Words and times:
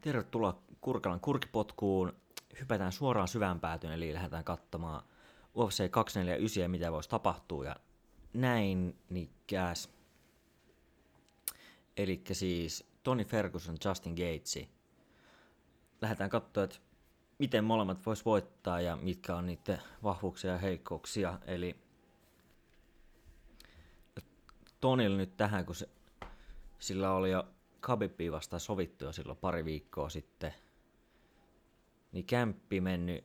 Tervetuloa 0.00 0.62
Kurkalan 0.80 1.20
kurkipotkuun. 1.20 2.12
Hypätään 2.60 2.92
suoraan 2.92 3.28
syvään 3.28 3.60
päätyyn, 3.60 3.92
eli 3.92 4.14
lähdetään 4.14 4.44
katsomaan 4.44 5.02
UFC 5.56 5.90
249 5.90 6.62
ja 6.62 6.68
mitä 6.68 6.92
voisi 6.92 7.08
tapahtua 7.08 7.64
ja 7.64 7.76
näin 8.32 8.98
niikäs. 9.10 9.90
Eli 11.96 12.22
siis 12.32 12.90
Tony 13.02 13.24
Ferguson, 13.24 13.76
Justin 13.84 14.12
Gatesi. 14.12 14.68
Lähdetään 16.02 16.30
katsoa, 16.30 16.64
että 16.64 16.76
miten 17.38 17.64
molemmat 17.64 18.06
vois 18.06 18.24
voittaa 18.24 18.80
ja 18.80 18.96
mitkä 18.96 19.36
on 19.36 19.46
niiden 19.46 19.78
vahvuuksia 20.02 20.52
ja 20.52 20.58
heikkouksia. 20.58 21.38
Eli 21.46 21.76
Tonilla 24.80 25.16
nyt 25.16 25.36
tähän, 25.36 25.66
kun 25.66 25.74
se, 25.74 25.88
sillä 26.78 27.12
oli 27.12 27.30
jo 27.30 27.48
Khabibia 27.80 28.32
vastaan 28.32 28.60
sovittu 28.60 29.04
jo 29.04 29.12
silloin 29.12 29.38
pari 29.38 29.64
viikkoa 29.64 30.08
sitten, 30.08 30.54
niin 32.12 32.24
kämppi 32.24 32.80
mennyt 32.80 33.24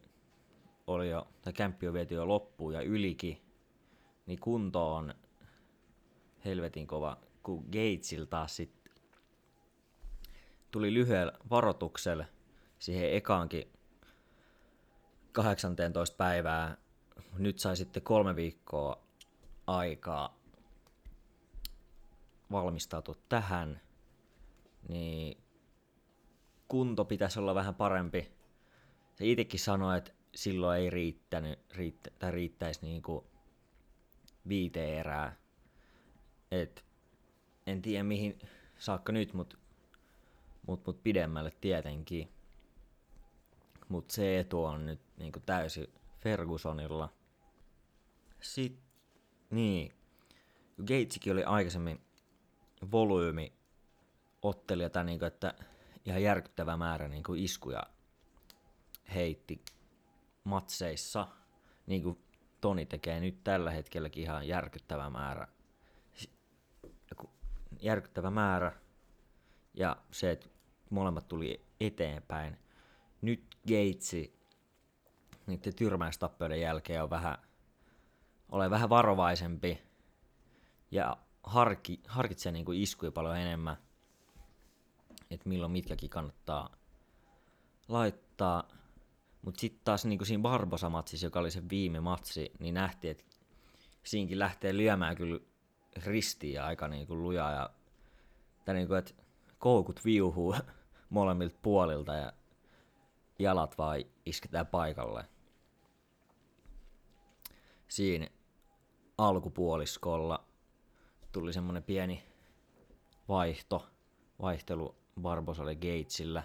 oli 0.87 1.09
jo, 1.09 1.27
tai 1.41 1.53
kämppi 1.53 1.87
on 1.87 1.93
viety 1.93 2.15
jo 2.15 2.27
loppuun 2.27 2.73
ja 2.73 2.81
ylikin, 2.81 3.41
niin 4.25 4.39
kunto 4.39 4.95
on 4.95 5.13
helvetin 6.45 6.87
kova, 6.87 7.17
kun 7.43 7.65
Gatesil 7.65 8.25
taas 8.25 8.55
sitten 8.55 8.93
tuli 10.71 10.93
lyhyellä 10.93 11.31
varoituksella 11.49 12.25
siihen 12.79 13.13
ekaankin 13.13 13.71
18 15.31 16.17
päivää. 16.17 16.77
Nyt 17.37 17.59
sai 17.59 17.77
sitten 17.77 18.03
kolme 18.03 18.35
viikkoa 18.35 19.03
aikaa 19.67 20.37
valmistautua 22.51 23.15
tähän, 23.29 23.81
niin 24.87 25.37
kunto 26.67 27.05
pitäisi 27.05 27.39
olla 27.39 27.55
vähän 27.55 27.75
parempi. 27.75 28.31
Se 29.15 29.25
itsekin 29.25 29.59
sanoi, 29.59 29.97
että 29.97 30.11
silloin 30.35 30.81
ei 30.81 30.89
riittänyt, 30.89 31.59
riittä, 31.75 32.09
tai 32.19 32.31
riittäisi 32.31 32.79
niin 32.81 33.01
kuin 33.01 33.25
viite 34.47 34.99
erää. 34.99 35.35
Et 36.51 36.85
en 37.67 37.81
tiedä 37.81 38.03
mihin 38.03 38.39
saakka 38.77 39.11
nyt, 39.11 39.33
mutta 39.33 39.57
mut, 40.67 40.87
mut 40.87 41.03
pidemmälle 41.03 41.51
tietenkin. 41.61 42.29
Mutta 43.89 44.13
se 44.13 44.39
etu 44.39 44.63
on 44.63 44.85
nyt 44.85 44.99
niin 45.17 45.31
kuin 45.31 45.43
täysin 45.45 45.87
Fergusonilla. 46.19 47.13
Sitten, 48.41 48.85
niin, 49.49 49.93
Gatesikin 50.77 51.33
oli 51.33 51.43
aikaisemmin 51.43 52.01
volyymi 52.91 53.53
ottelija, 54.41 54.89
tai 54.89 55.05
niin 55.05 55.19
kuin, 55.19 55.27
että 55.27 55.53
ihan 56.05 56.23
järkyttävä 56.23 56.77
määrä 56.77 57.07
niin 57.07 57.23
kuin 57.23 57.43
iskuja 57.43 57.83
heitti 59.13 59.61
matseissa, 60.43 61.27
niin 61.85 62.03
kuin 62.03 62.25
Toni 62.61 62.85
tekee 62.85 63.19
nyt 63.19 63.43
tällä 63.43 63.71
hetkelläkin 63.71 64.23
ihan 64.23 64.47
järkyttävä 64.47 65.09
määrä. 65.09 65.47
Järkyttävä 67.81 68.29
määrä 68.29 68.71
ja 69.73 69.97
se, 70.11 70.31
että 70.31 70.49
molemmat 70.89 71.27
tuli 71.27 71.65
eteenpäin. 71.79 72.57
Nyt 73.21 73.57
Gatesi 73.67 74.39
niiden 75.47 75.75
tyrmäystappioiden 75.75 76.61
jälkeen 76.61 77.03
on 77.03 77.09
vähän, 77.09 77.37
ole 78.51 78.69
vähän 78.69 78.89
varovaisempi 78.89 79.81
ja 80.91 81.17
harki, 81.43 81.99
harkitsee 82.07 82.51
niin 82.51 82.65
kuin 82.65 82.81
iskuja 82.81 83.11
paljon 83.11 83.37
enemmän, 83.37 83.77
että 85.31 85.49
milloin 85.49 85.71
mitkäkin 85.71 86.09
kannattaa 86.09 86.75
laittaa. 87.87 88.67
Mutta 89.41 89.59
sitten 89.59 89.81
taas 89.83 90.05
niin 90.05 90.25
siinä 90.25 90.41
Barbosa-matsissa, 90.41 91.25
joka 91.25 91.39
oli 91.39 91.51
se 91.51 91.69
viime 91.69 91.99
matsi, 91.99 92.51
niin 92.59 92.73
nähtiin, 92.73 93.11
että 93.11 93.23
siinkin 94.03 94.39
lähtee 94.39 94.77
lyömään 94.77 95.15
kyllä 95.15 95.39
ristiä 96.05 96.65
aika 96.65 96.89
kuin 97.07 97.23
lujaa. 97.23 97.51
Ja, 97.51 97.69
tai 98.65 98.75
niin 98.75 98.87
kuin, 98.87 98.99
että 98.99 99.13
koukut 99.59 100.05
viuhuu 100.05 100.55
molemmilta 101.09 101.59
puolilta 101.61 102.13
ja 102.13 102.33
jalat 103.39 103.77
vaan 103.77 104.03
isketään 104.25 104.67
paikalle. 104.67 105.25
Siinä 107.87 108.27
alkupuoliskolla 109.17 110.45
tuli 111.31 111.53
semmonen 111.53 111.83
pieni 111.83 112.23
vaihto, 113.27 113.89
vaihtelu 114.41 114.95
Barbosalle 115.21 115.75
Gatesillä. 115.75 116.43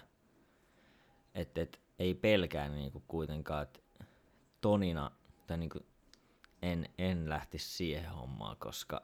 Että 1.35 1.61
et, 1.61 1.81
ei 1.99 2.13
pelkää 2.13 2.69
niinku 2.69 3.03
kuitenkaan, 3.07 3.63
että 3.63 3.79
Tonina, 4.61 5.11
tai 5.47 5.57
niinku, 5.57 5.79
en, 6.61 6.89
en 6.97 7.29
lähtisi 7.29 7.69
siihen 7.69 8.11
hommaan, 8.11 8.57
koska 8.57 9.01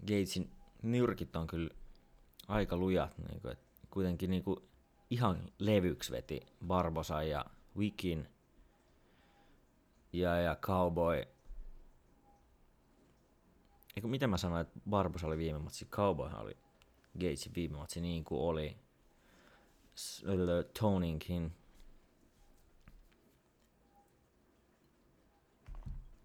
Gatesin 0.00 0.50
nyrkit 0.82 1.36
on 1.36 1.46
kyllä 1.46 1.70
aika 2.48 2.76
lujat, 2.76 3.18
niinku, 3.18 3.48
et 3.48 3.58
kuitenkin 3.90 4.30
niinku 4.30 4.68
ihan 5.10 5.52
levyksi 5.58 6.12
veti 6.12 6.40
Barbosa 6.66 7.22
ja 7.22 7.44
Wikin 7.76 8.28
ja, 10.12 10.36
ja 10.36 10.56
Cowboy. 10.56 11.22
Eikö 13.96 14.08
mitä 14.08 14.26
mä 14.26 14.36
sanoin, 14.36 14.62
että 14.62 14.80
Barbosa 14.90 15.26
oli 15.26 15.38
viime 15.38 15.58
matsi, 15.58 15.84
Cowboyhan 15.84 16.40
oli 16.42 16.56
Gatesin 17.20 17.54
viime 17.54 17.76
matsi 17.76 18.00
niin 18.00 18.24
kuin 18.24 18.40
oli. 18.40 18.76
Toninkin. 20.80 21.52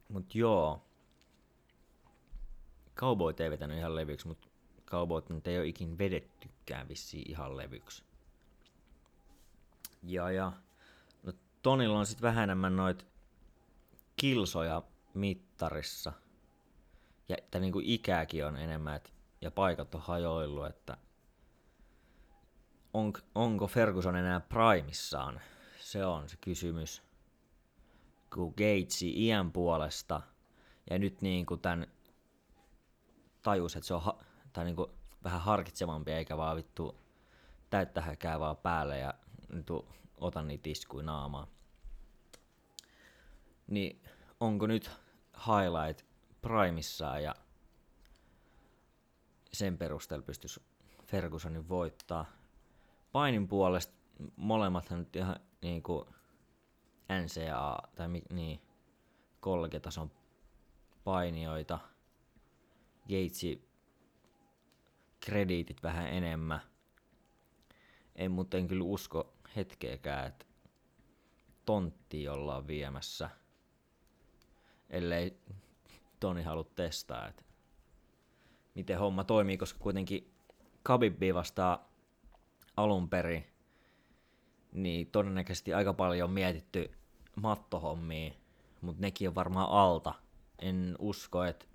Mut 0.10 0.36
joo. 0.36 0.86
Cowboyt 2.96 3.40
ei 3.40 3.52
vetänyt 3.52 3.78
ihan 3.78 3.96
levyksi, 3.96 4.28
mutta 4.28 4.48
Cowboyt 4.86 5.30
nyt 5.30 5.48
ei 5.48 5.58
ole 5.58 5.68
ikin 5.68 5.98
vedettykään 5.98 6.88
vissiin 6.88 7.32
ihan 7.32 7.58
levyksi. 7.58 8.04
Ja, 10.04 10.32
ja 10.32 10.52
no 11.24 11.34
Tonilla 11.62 12.00
on 12.00 12.06
sitten 12.06 12.28
vähän 12.28 12.44
enemmän 12.44 12.76
noit 12.76 13.06
kilsoja 14.16 14.84
mittarissa. 15.14 16.14
Ja 17.30 17.36
että 17.38 17.60
niinku 17.60 17.82
ikääkin 17.84 18.46
on 18.46 18.58
enemmän, 18.58 18.96
et, 18.96 19.14
ja 19.42 19.52
paikat 19.52 19.96
on 19.96 20.02
hajoillut, 20.02 20.66
että 20.66 20.98
on, 22.94 23.14
onko 23.36 23.68
Ferguson 23.68 24.16
enää 24.16 24.40
primissaan? 24.40 25.42
Se 25.80 26.06
on 26.06 26.30
se 26.30 26.38
kysymys. 26.42 27.04
Kun 28.34 28.54
Gatesi 28.58 29.26
iän 29.26 29.52
puolesta, 29.52 30.22
ja 30.90 31.00
nyt 31.00 31.22
niin 31.22 31.46
kuin 31.46 31.62
tämän 31.62 31.88
tajus, 33.42 33.76
että 33.76 33.88
se 33.88 33.94
on 33.94 34.02
ha- 34.02 34.20
tai 34.54 34.66
niin 34.66 34.76
kuin 34.76 34.92
vähän 35.24 35.42
harkitsevampi, 35.42 36.12
eikä 36.12 36.38
vaan 36.38 36.58
vittu 36.58 37.00
täyttä 37.70 38.02
häkää 38.02 38.40
vaan 38.40 38.58
päälle 38.58 38.98
ja 38.98 39.14
tu, 39.66 39.90
otan 40.18 40.48
niitä 40.48 40.70
iskuja 40.70 41.06
naamaa. 41.06 41.48
Niin 43.68 44.04
onko 44.40 44.68
nyt 44.68 44.92
highlight 45.48 46.06
primissaan 46.42 47.24
ja 47.24 47.36
sen 49.54 49.78
perusteella 49.78 50.26
pystyisi 50.26 50.62
Fergusonin 51.06 51.70
voittaa. 51.70 52.26
Painin 53.12 53.48
puolesta 53.48 53.94
molemmathan 54.36 55.00
nyt 55.00 55.16
ihan 55.16 55.36
niin 55.62 55.84
kuin 55.84 56.06
NCA 57.24 57.78
tai 57.96 58.08
niin, 58.30 58.62
kollegetason 59.40 60.12
painijoita. 61.04 61.80
Gatesi 63.02 63.70
krediitit 65.20 65.84
vähän 65.84 66.08
enemmän. 66.08 66.62
En, 68.16 68.32
mutta 68.32 68.58
en 68.58 68.68
kyllä 68.68 68.84
usko 68.84 69.34
hetkeäkään, 69.56 70.28
että 70.28 70.46
tontti 71.66 72.28
ollaan 72.28 72.68
viemässä. 72.68 73.30
Ellei 74.90 75.38
Toni 76.20 76.44
halua 76.44 76.72
testaa, 76.76 77.28
että 77.28 77.44
miten 78.76 79.00
homma 79.00 79.24
toimii, 79.24 79.58
koska 79.58 79.80
kuitenkin 79.80 80.34
Khabibbi 80.84 81.34
vastaa 81.34 81.90
alun 82.78 83.10
perin, 83.10 83.46
niin 84.72 85.08
todennäköisesti 85.08 85.74
aika 85.74 85.94
paljon 85.94 86.30
on 86.30 86.34
mietitty 86.34 86.92
mattohommia, 87.36 88.34
mutta 88.82 89.02
nekin 89.02 89.28
on 89.28 89.36
varmaan 89.36 89.70
alta. 89.70 90.14
En 90.60 90.96
usko, 91.00 91.44
että 91.44 91.66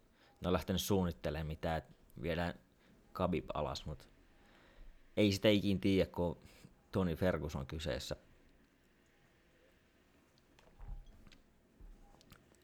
ne 0.41 0.49
on 0.49 0.53
lähtenyt 0.53 0.83
suunnittelemaan 0.83 1.47
mitään, 1.47 1.79
että 1.79 1.95
viedään 2.23 2.55
Khabib 3.13 3.45
alas, 3.55 3.87
mutta 3.87 4.05
ei 5.17 5.33
sitä 5.33 5.49
ikin 5.49 5.81
tiedä, 5.81 6.11
kun 6.11 6.39
Tony 6.93 7.17
Ferguson 7.17 7.67
kyseessä. 7.67 8.17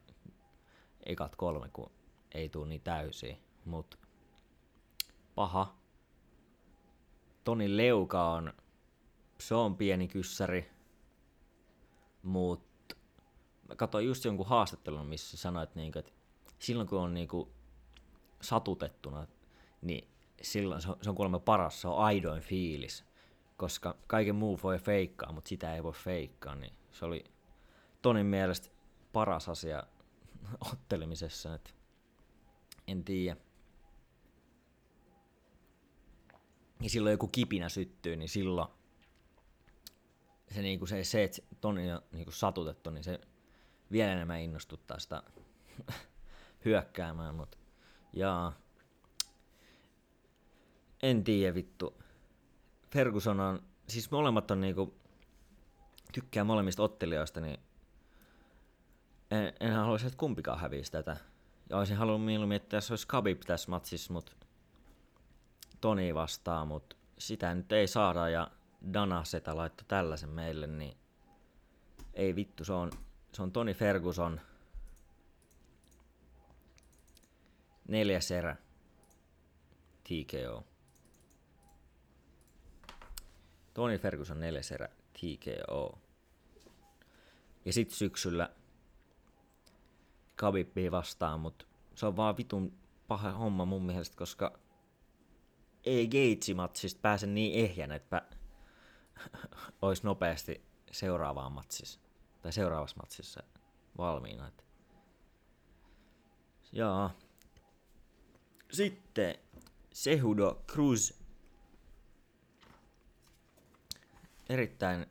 ekat 1.06 1.36
kolme, 1.36 1.68
kun 1.72 1.90
ei 2.34 2.48
tule 2.48 2.68
niin 2.68 2.80
täysiä. 2.80 3.36
Mutta 3.64 3.96
paha. 5.34 5.76
Toni 7.44 7.76
Leuka 7.76 8.32
on, 8.32 8.52
se 9.40 9.54
on 9.54 9.76
pieni 9.76 10.08
kyssäri, 10.08 10.70
mutta 12.22 12.96
katsoin 13.76 14.06
just 14.06 14.24
jonkun 14.24 14.46
haastattelun, 14.46 15.06
missä 15.06 15.36
sanoit, 15.36 15.70
että 15.96 16.12
silloin 16.58 16.88
kun 16.88 17.00
on 17.00 17.14
niinku 17.14 17.52
satutettuna, 18.40 19.26
niin 19.82 20.08
silloin 20.42 20.82
se 20.82 20.88
on, 20.88 20.96
se 21.02 21.10
on 21.10 21.16
kuulemma 21.16 21.38
paras, 21.38 21.80
se 21.80 21.88
on 21.88 21.98
aidoin 21.98 22.42
fiilis. 22.42 23.04
Koska 23.56 23.96
kaiken 24.06 24.34
muu 24.34 24.60
voi 24.62 24.78
feikkaa, 24.78 25.32
mutta 25.32 25.48
sitä 25.48 25.74
ei 25.74 25.82
voi 25.82 25.92
feikkaa, 25.92 26.54
niin 26.54 26.72
se 26.92 27.04
oli 27.04 27.24
Tonin 28.02 28.26
mielestä 28.26 28.68
paras 29.12 29.48
asia 29.48 29.82
ottelemisessa, 30.72 31.54
että 31.54 31.70
en 32.86 33.04
tiedä. 33.04 33.36
ja 36.80 36.90
silloin 36.90 37.12
joku 37.12 37.28
kipinä 37.28 37.68
syttyy, 37.68 38.16
niin 38.16 38.28
silloin 38.28 38.68
se, 40.54 40.62
niinku 40.62 40.86
se, 40.86 41.04
se 41.04 41.24
että 41.24 41.42
Toni 41.60 41.92
on 41.92 42.02
niinku 42.12 42.32
satutettu, 42.32 42.90
niin 42.90 43.04
se 43.04 43.20
vielä 43.92 44.12
enemmän 44.12 44.40
innostuttaa 44.40 44.98
sitä 44.98 45.22
hyökkäämään, 46.64 47.34
mutta 47.34 47.58
jaa. 48.12 48.52
En 51.02 51.24
tiedä 51.24 51.54
vittu. 51.54 52.02
Ferguson 52.90 53.40
on, 53.40 53.62
siis 53.88 54.10
molemmat 54.10 54.50
on 54.50 54.60
niinku, 54.60 54.94
tykkää 56.12 56.44
molemmista 56.44 56.82
ottelijoista, 56.82 57.40
niin 57.40 57.60
en, 59.30 59.52
en 59.60 59.72
haluaisi, 59.72 60.06
että 60.06 60.16
kumpikaan 60.16 60.60
hävisi 60.60 60.92
tätä. 60.92 61.16
Ja 61.70 61.78
olisin 61.78 61.96
halunnut 61.96 62.24
mieluummin, 62.26 62.56
että 62.56 62.68
tässä 62.68 62.92
olisi 62.92 63.08
Khabib 63.08 63.40
tässä 63.40 63.70
matsissa, 63.70 64.12
mutta 64.12 64.32
Toni 65.80 66.14
vastaan, 66.14 66.68
mutta 66.68 66.96
sitä 67.18 67.54
nyt 67.54 67.72
ei 67.72 67.86
saada 67.86 68.28
ja 68.28 68.50
Dana 68.92 69.24
Seta 69.24 69.56
laittoi 69.56 69.84
tällaisen 69.88 70.30
meille, 70.30 70.66
niin 70.66 70.96
ei 72.14 72.36
vittu, 72.36 72.64
se 72.64 72.72
on, 72.72 72.90
se 73.32 73.42
on 73.42 73.52
Toni 73.52 73.74
Ferguson 73.74 74.40
neljäs 77.88 78.30
erä 78.30 78.56
TKO. 80.04 80.69
Toni 83.74 83.98
Ferguson 83.98 84.40
neljäs 84.40 84.72
erä 84.72 84.88
TKO. 85.12 85.98
Ja 87.64 87.72
sit 87.72 87.90
syksyllä 87.90 88.50
Khabib 90.36 90.76
vastaan, 90.90 91.40
mutta 91.40 91.64
se 91.94 92.06
on 92.06 92.16
vaan 92.16 92.36
vitun 92.36 92.72
paha 93.08 93.32
homma 93.32 93.64
mun 93.64 93.82
mielestä, 93.82 94.16
koska 94.16 94.58
ei 95.84 96.08
Gatesi-matsista 96.08 97.00
pääse 97.02 97.26
niin 97.26 97.64
ehjän, 97.64 97.92
että 97.92 98.22
olisi 99.82 100.04
nopeasti 100.04 100.62
seuraavaan 100.92 101.52
matsissa, 101.52 102.00
tai 102.42 102.52
seuraavassa 102.52 102.96
matsissa 102.96 103.42
valmiina. 103.98 104.48
Että. 104.48 104.64
Jaa. 106.72 107.18
Sitten 108.72 109.34
Sehudo 109.92 110.64
Cruz. 110.66 111.19
Erittäin, 114.50 115.06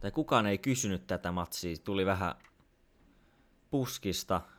tai 0.00 0.10
kukaan 0.10 0.46
ei 0.46 0.58
kysynyt 0.58 1.06
tätä 1.06 1.32
matsia, 1.32 1.76
tuli 1.84 2.06
vähän 2.06 2.34
puskista– 3.70 4.40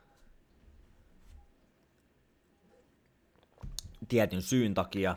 tietyn 4.11 4.41
syyn 4.41 4.73
takia, 4.73 5.15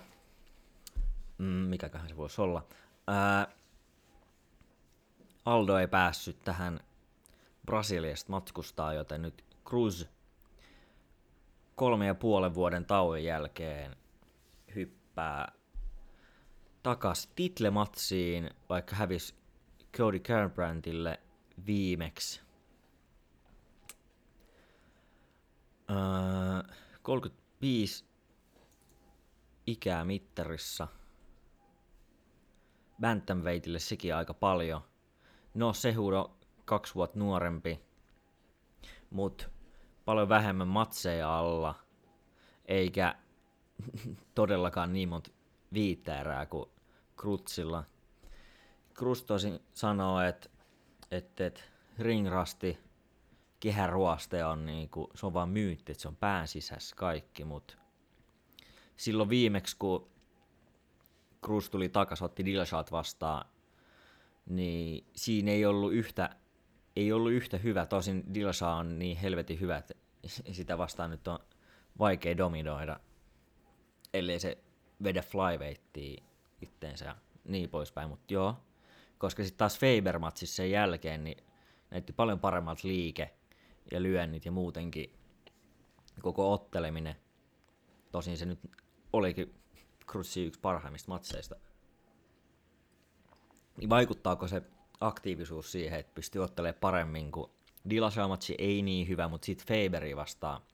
mm, 1.38 1.44
mikäköhän 1.44 2.08
se 2.08 2.16
voisi 2.16 2.40
olla, 2.40 2.66
ää, 3.06 3.48
Aldo 5.44 5.76
ei 5.78 5.88
päässyt 5.88 6.44
tähän 6.44 6.80
Brasiliasta 7.66 8.30
matkustaa, 8.30 8.92
joten 8.92 9.22
nyt 9.22 9.44
Cruz 9.66 10.04
kolme 11.74 12.06
ja 12.06 12.14
puolen 12.14 12.54
vuoden 12.54 12.84
tauon 12.84 13.24
jälkeen 13.24 13.96
hyppää 14.74 15.52
takas 16.84 17.26
titlematsiin, 17.36 18.50
vaikka 18.68 18.96
hävisi 18.96 19.34
Cody 19.96 20.18
Garbrandt 20.18 20.86
viimeksi. 21.66 22.40
Öö, 25.90 25.96
35 27.02 28.04
ikää 29.66 30.04
mittarissa. 30.04 30.88
Bantamweightille 33.00 33.78
sekin 33.78 34.14
aika 34.14 34.34
paljon. 34.34 34.80
No, 35.54 35.72
Sehudo 35.72 36.36
kaksi 36.64 36.94
vuotta 36.94 37.18
nuorempi, 37.18 37.80
mut 39.10 39.50
paljon 40.04 40.28
vähemmän 40.28 40.68
matseja 40.68 41.38
alla, 41.38 41.74
eikä 42.66 43.14
todellakaan 44.34 44.92
niin 44.92 45.08
monta 45.08 45.30
viittä 45.72 46.20
erää 46.20 46.46
kuin 46.46 46.73
Krutsilla. 47.16 47.84
Krus 48.94 49.24
tosin 49.24 49.60
sanoo, 49.72 50.20
että 50.20 50.48
et, 51.10 51.40
et, 51.40 51.64
ringrasti 51.98 52.78
kehäruoste 53.60 54.44
on 54.44 54.66
niinku, 54.66 55.10
se 55.14 55.26
on 55.26 55.34
vaan 55.34 55.48
myytti, 55.48 55.92
että 55.92 56.02
se 56.02 56.08
on 56.08 56.16
pään 56.16 56.48
sisässä 56.48 56.96
kaikki, 56.96 57.44
mutta 57.44 57.74
silloin 58.96 59.28
viimeksi, 59.28 59.76
kun 59.78 60.10
Cruz 61.44 61.70
tuli 61.70 61.88
takas, 61.88 62.22
otti 62.22 62.44
Dillashat 62.44 62.92
vastaan, 62.92 63.46
niin 64.46 65.06
siinä 65.16 65.50
ei 65.50 65.66
ollut 65.66 65.92
yhtä, 65.92 66.36
ei 66.96 67.12
ollut 67.12 67.32
yhtä 67.32 67.58
hyvä. 67.58 67.86
Tosin 67.86 68.34
Dillasha 68.34 68.74
on 68.74 68.98
niin 68.98 69.16
helvetin 69.16 69.60
hyvä, 69.60 69.76
että 69.76 69.94
sitä 70.52 70.78
vastaan 70.78 71.10
nyt 71.10 71.28
on 71.28 71.38
vaikea 71.98 72.36
dominoida, 72.36 73.00
ellei 74.14 74.40
se 74.40 74.58
vedä 75.04 75.22
flyweightia 75.22 76.24
itteensä 76.64 77.04
ja 77.04 77.16
niin 77.44 77.70
poispäin. 77.70 78.08
Mutta 78.08 78.34
joo, 78.34 78.56
koska 79.18 79.42
sitten 79.42 79.58
taas 79.58 79.78
Faber-matsissa 79.78 80.56
sen 80.56 80.70
jälkeen, 80.70 81.24
niin 81.24 81.44
näytti 81.90 82.12
paljon 82.12 82.40
paremmat 82.40 82.84
liike 82.84 83.34
ja 83.92 84.02
lyönnit 84.02 84.44
ja 84.44 84.52
muutenkin 84.52 85.12
koko 86.22 86.52
otteleminen. 86.52 87.16
Tosin 88.12 88.38
se 88.38 88.46
nyt 88.46 88.60
olikin 89.12 89.54
Cruzzi 90.06 90.44
yksi 90.44 90.60
parhaimmista 90.60 91.08
matseista. 91.08 91.56
Niin 93.76 93.90
vaikuttaako 93.90 94.48
se 94.48 94.62
aktiivisuus 95.00 95.72
siihen, 95.72 96.00
että 96.00 96.14
pystyy 96.14 96.42
ottelemaan 96.42 96.80
paremmin, 96.80 97.32
kuin 97.32 97.50
Dillashaw-matsi 97.90 98.54
ei 98.58 98.82
niin 98.82 99.08
hyvä, 99.08 99.28
mutta 99.28 99.46
sitten 99.46 99.66
Faberi 99.66 100.16
vastaa 100.16 100.66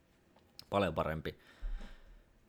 paljon 0.71 0.95
parempi. 0.95 1.39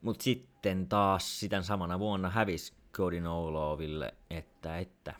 Mutta 0.01 0.23
sitten 0.23 0.87
taas 0.87 1.39
sitä 1.39 1.61
samana 1.61 1.99
vuonna 1.99 2.29
hävisi 2.29 2.73
Cody 2.93 3.21
Noloville, 3.21 4.13
että, 4.29 4.77
että 4.77 5.15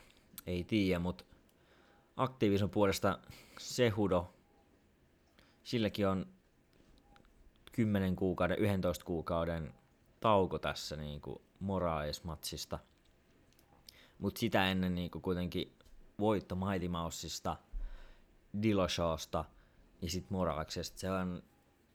ei 0.46 0.64
tiedä, 0.64 0.98
mutta 0.98 1.24
aktiivisen 2.16 2.70
puolesta 2.70 3.18
Sehudo, 3.58 4.34
silläkin 5.62 6.08
on 6.08 6.26
10 7.72 8.16
kuukauden, 8.16 8.58
11 8.58 9.04
kuukauden 9.04 9.74
tauko 10.20 10.58
tässä 10.58 10.96
niin 10.96 11.20
kuin 11.20 11.42
Moraes-matsista. 11.60 12.78
Mutta 14.18 14.38
sitä 14.38 14.70
ennen 14.70 14.94
niin 14.94 15.10
kuin 15.10 15.22
kuitenkin 15.22 15.76
voitto 16.20 16.56
Mighty 16.56 16.88
Mousesta, 16.88 17.56
Dillashawsta 18.62 19.44
ja 20.02 20.10
sitten 20.10 20.36
Moraksesta. 20.36 20.98
Se 20.98 21.10
on, 21.10 21.42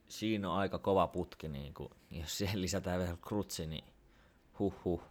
siinä 0.07 0.49
on 0.51 0.57
aika 0.57 0.79
kova 0.79 1.07
putki, 1.07 1.47
niin 1.47 1.73
kuin, 1.73 1.89
jos 2.11 2.37
siihen 2.37 2.61
lisätään 2.61 2.99
vielä 2.99 3.17
krutsi, 3.27 3.67
niin 3.67 3.85
huh 4.59 4.73
huh. 4.85 5.01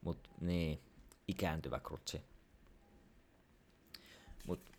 Mut 0.00 0.30
niin, 0.40 0.80
ikääntyvä 1.28 1.80
krutsi. 1.80 2.22
Mut 4.46 4.70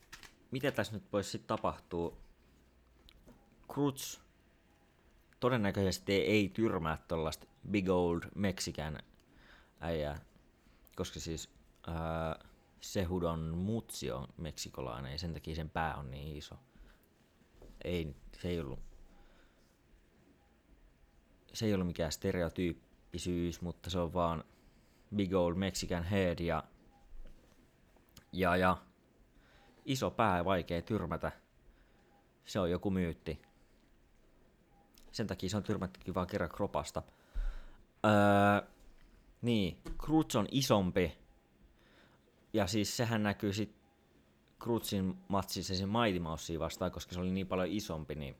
mitä 0.51 0.72
tässä 0.72 0.94
nyt 0.94 1.13
voisi 1.13 1.30
sitten 1.30 1.48
tapahtua? 1.48 2.18
Kruts 3.74 4.22
todennäköisesti 5.40 6.13
ei 6.13 6.50
tyrmää 6.50 6.98
tuollaista 7.08 7.48
big 7.70 7.90
old 7.90 8.24
Mexican 8.36 9.00
äijää, 9.80 10.20
koska 10.96 11.20
siis 11.20 11.50
ää, 11.88 12.40
Sehudon 12.82 13.58
mutsi 13.58 14.12
on 14.12 14.28
meksikolainen 14.38 15.12
ja 15.12 15.20
sen 15.20 15.34
takia 15.34 15.56
sen 15.56 15.70
pää 15.70 15.96
on 15.96 16.12
niin 16.12 16.38
iso. 16.38 16.56
Ei, 17.84 18.16
se 18.42 18.50
ei 18.50 18.60
ollut, 18.60 18.80
se 21.54 21.66
ei 21.66 21.74
ollut 21.74 21.88
mikään 21.88 22.12
stereotyyppisyys, 22.12 23.62
mutta 23.62 23.90
se 23.90 24.00
on 24.00 24.13
vaan 24.13 24.44
big 25.15 25.34
old 25.34 25.56
Mexican 25.56 26.03
head 26.03 26.39
ja, 26.39 26.63
ja, 28.32 28.56
ja 28.56 28.77
iso 29.86 30.12
pää 30.12 30.46
vaikea 30.46 30.82
tyrmätä. 30.82 31.32
Se 32.46 32.60
on 32.60 32.72
joku 32.72 32.91
myytti. 32.91 33.41
Sen 35.12 35.27
takia 35.27 35.50
se 35.50 35.58
on 35.58 35.63
tyrmättykin 35.63 36.13
vaan 36.13 36.27
kerran 36.27 36.50
kropasta. 36.50 37.03
Öö, 38.06 38.68
niin, 39.41 39.77
Cruz 39.98 40.36
on 40.36 40.48
isompi. 40.51 41.18
Ja 42.53 42.68
siis 42.68 42.98
sehän 42.98 43.24
näkyy 43.24 43.53
sit 43.53 43.75
Cruzin 44.62 45.18
matsissa 45.27 45.75
sen 45.75 45.89
Mighty 45.89 46.20
Mousea 46.20 46.60
vastaan, 46.60 46.91
koska 46.91 47.13
se 47.13 47.20
oli 47.20 47.32
niin 47.32 47.48
paljon 47.48 47.68
isompi, 47.68 48.15
niin 48.15 48.36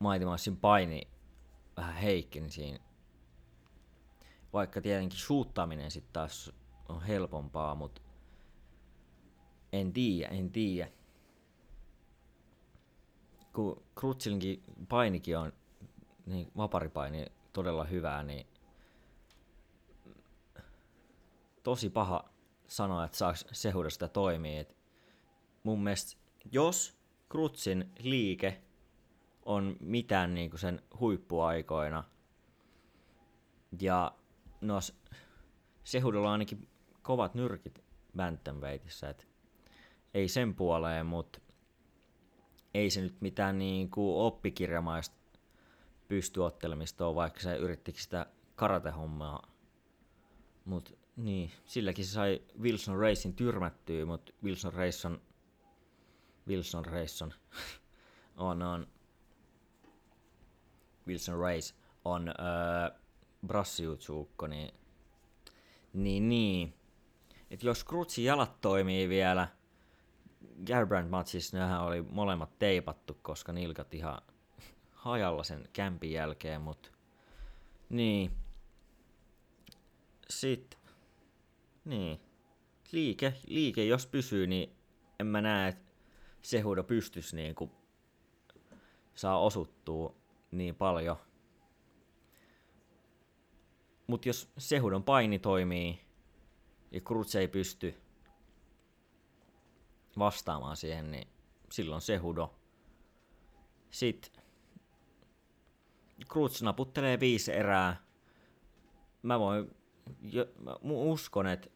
Mighty 0.00 0.24
Mousein 0.24 0.56
paini 0.56 1.02
vähän 1.76 1.94
heikkeni 1.94 2.50
siinä. 2.50 2.87
Vaikka 4.52 4.80
tietenkin 4.80 5.18
suuttaminen 5.18 5.90
sitten 5.90 6.12
taas 6.12 6.52
on 6.88 7.02
helpompaa, 7.02 7.74
mutta 7.74 8.00
en 9.72 9.92
tiedä, 9.92 10.28
en 10.28 10.50
tiedä. 10.50 10.90
Kun 13.52 13.82
Crutzilinkin 13.98 14.62
painikin 14.88 15.38
on, 15.38 15.52
niin 16.26 16.52
vaparipaini 16.56 17.26
todella 17.52 17.84
hyvää, 17.84 18.22
niin 18.22 18.46
tosi 21.62 21.90
paha 21.90 22.28
sanoa, 22.66 23.04
että 23.04 23.16
saako 23.16 23.38
Sehuda 23.52 23.90
sitä 23.90 24.08
toimii. 24.08 24.56
Et 24.56 24.76
mun 25.62 25.82
mielestä, 25.82 26.20
jos 26.52 26.98
Krutsin 27.28 27.92
liike 27.98 28.62
on 29.42 29.76
mitään 29.80 30.34
niin 30.34 30.50
kuin 30.50 30.60
sen 30.60 30.82
huippuaikoina, 31.00 32.04
ja 33.80 34.17
no, 34.60 34.80
Sehudella 35.84 36.28
on 36.28 36.32
ainakin 36.32 36.68
kovat 37.02 37.34
nyrkit 37.34 37.84
bantamweightissa, 38.16 39.08
että 39.08 39.24
ei 40.14 40.28
sen 40.28 40.54
puoleen, 40.54 41.06
mutta 41.06 41.40
ei 42.74 42.90
se 42.90 43.00
nyt 43.00 43.20
mitään 43.20 43.58
niin 43.58 43.90
kuin 43.90 44.16
oppikirjamaista 44.16 45.16
pystyottelemista 46.08 47.06
ole, 47.06 47.14
vaikka 47.14 47.40
se 47.40 47.56
yrittikin 47.56 48.02
sitä 48.02 48.26
karatehommaa. 48.56 49.42
Mutta 50.64 50.90
niin, 51.16 51.50
silläkin 51.64 52.04
se 52.04 52.12
sai 52.12 52.42
Wilson 52.60 52.98
Racing 52.98 53.36
tyrmättyä, 53.36 54.06
mutta 54.06 54.32
Wilson 54.44 54.72
Racing 54.72 55.16
Wilson 56.48 56.84
Racing 56.84 57.32
on, 58.36 58.62
on 58.62 58.86
Wilson 61.08 61.38
Race 61.38 61.74
on 62.04 62.28
öö, 62.28 62.97
brassiutsuukko, 63.46 64.46
niin, 64.46 64.74
niin, 65.92 66.28
niin. 66.28 66.74
Et 67.50 67.62
jos 67.62 67.84
Krutsin 67.84 68.24
jalat 68.24 68.60
toimii 68.60 69.08
vielä, 69.08 69.48
Garbrand 70.66 71.08
matsissa 71.08 71.58
nehän 71.58 71.82
oli 71.82 72.02
molemmat 72.02 72.58
teipattu, 72.58 73.18
koska 73.22 73.52
nilkat 73.52 73.94
ihan 73.94 74.22
hajalla 74.92 75.44
sen 75.44 75.68
kämpin 75.72 76.12
jälkeen, 76.12 76.60
mut 76.60 76.92
niin. 77.88 78.30
Sitten, 80.30 80.80
niin. 81.84 82.20
Liike, 82.92 83.34
liike, 83.46 83.84
jos 83.84 84.06
pysyy, 84.06 84.46
niin 84.46 84.76
en 85.20 85.26
mä 85.26 85.40
näe, 85.40 85.68
että 85.68 85.92
Sehudo 86.42 86.84
pystys 86.84 87.34
niin 87.34 87.54
kuin 87.54 87.70
saa 89.14 89.40
osuttua 89.40 90.14
niin 90.50 90.74
paljon. 90.74 91.16
Mutta 94.08 94.28
jos 94.28 94.48
Sehudon 94.58 95.04
paini 95.04 95.38
toimii 95.38 96.00
ja 96.90 97.00
Krutz 97.00 97.34
ei 97.34 97.48
pysty 97.48 97.94
vastaamaan 100.18 100.76
siihen, 100.76 101.10
niin 101.10 101.28
silloin 101.70 102.00
Sehudo. 102.00 102.54
Sitten 103.90 104.42
Krutz 106.28 106.62
naputtelee 106.62 107.20
viisi 107.20 107.52
erää. 107.52 108.02
Mä 109.22 109.38
voin, 109.38 109.76
jo, 110.22 110.46
mä 110.64 110.72
uskon, 110.84 111.46
että 111.46 111.68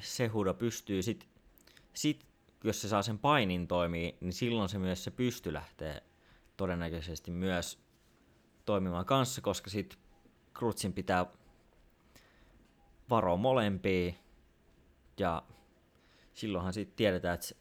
Sehudo 0.00 0.54
pystyy 0.54 1.02
sit, 1.02 1.28
sit, 1.94 2.26
jos 2.64 2.80
se 2.80 2.88
saa 2.88 3.02
sen 3.02 3.18
painin 3.18 3.68
toimii, 3.68 4.16
niin 4.20 4.32
silloin 4.32 4.68
se 4.68 4.78
myös 4.78 5.04
se 5.04 5.10
pysty 5.10 5.52
lähtee 5.52 6.02
todennäköisesti 6.56 7.30
myös 7.30 7.78
toimimaan 8.64 9.04
kanssa, 9.04 9.40
koska 9.40 9.70
sit 9.70 9.98
Krutzin 10.54 10.92
pitää 10.92 11.26
varoa 13.10 13.36
molempia 13.36 14.12
ja 15.18 15.42
silloinhan 16.34 16.72
sitten 16.72 16.96
tiedetään, 16.96 17.34
että 17.34 17.54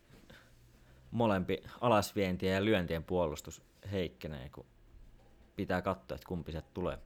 molempi 1.12 1.64
alasvientien 1.82 2.54
ja 2.54 2.66
lyöntien 2.66 3.04
puolustus 3.04 3.62
heikkenee, 3.92 4.50
kun 4.50 4.66
pitää 5.56 5.82
katsoa, 5.82 6.16
että 6.16 6.28
kumpi 6.28 6.52
se 6.52 6.62
tulee. 6.62 7.00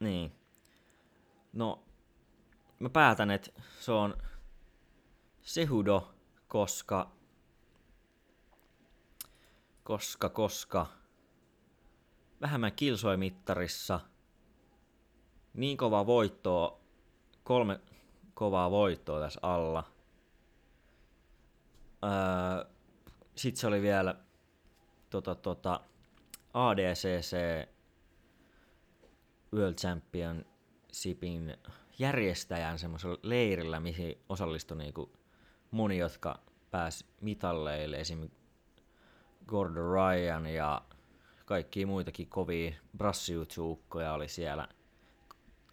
Niin. 0.00 0.32
No, 1.52 1.84
mä 2.80 2.90
päätän, 2.90 3.30
että 3.30 3.50
se 3.80 3.92
on 3.92 4.18
Sehudo, 5.42 6.14
koska 6.48 7.14
koska, 9.84 10.28
koska 10.28 10.86
vähemmän 12.40 12.72
kilsoi 12.72 13.16
mittarissa, 13.16 14.00
niin 15.54 15.76
kova 15.76 16.06
voittoa, 16.06 16.80
kolme 17.44 17.80
kovaa 18.34 18.70
voittoa 18.70 19.20
tässä 19.20 19.40
alla. 19.42 19.84
Öö, 22.04 22.70
Sitten 23.36 23.60
se 23.60 23.66
oli 23.66 23.82
vielä 23.82 24.14
tota, 25.10 25.34
tota, 25.34 25.80
ADCC 26.54 27.36
World 29.54 29.74
Championshipin 29.74 31.56
järjestäjän 31.98 32.78
semmoisella 32.78 33.18
leirillä, 33.22 33.80
mihin 33.80 34.18
osallistui 34.28 34.76
niinku 34.76 35.12
moni, 35.70 35.98
jotka 35.98 36.38
pääsi 36.70 37.06
mitalleille, 37.20 37.96
esimerkiksi 37.96 38.38
Gordon 39.46 39.92
Ryan 39.92 40.46
ja 40.46 40.82
kaikki 41.44 41.86
muitakin 41.86 42.28
kovia 42.28 42.74
brassiutsuukkoja 42.96 44.12
oli 44.12 44.28
siellä. 44.28 44.68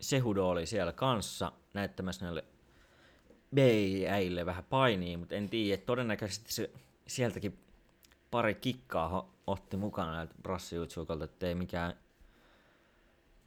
Sehudo 0.02 0.50
oli 0.50 0.66
siellä 0.66 0.94
kanssa 0.94 1.52
näyttämässä 1.74 2.26
näille 2.26 2.44
BI-äille 3.56 4.46
vähän 4.46 4.64
painii, 4.64 5.18
mutta 5.18 5.36
en 5.36 5.50
tiedä, 5.50 5.84
todennäköisesti 5.86 6.54
se 6.54 6.72
sieltäkin 7.08 7.60
pari 8.32 8.56
kikkaa 8.56 9.34
otti 9.48 9.78
mukana 9.78 10.12
näiltä 10.12 10.36
brassijutsuikolta, 10.44 11.26
ettei 11.26 11.56
mikään 11.56 11.94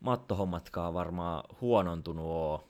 mattohommatkaan 0.00 0.94
varmaan 0.94 1.44
huonontunut 1.61 2.26
oo. 2.26 2.68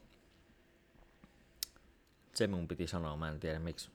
Se 2.35 2.47
mun 2.47 2.69
piti 2.69 2.87
sanoa, 2.87 3.17
mä 3.17 3.29
en 3.29 3.41
tiedä 3.41 3.59
miksi. 3.59 3.91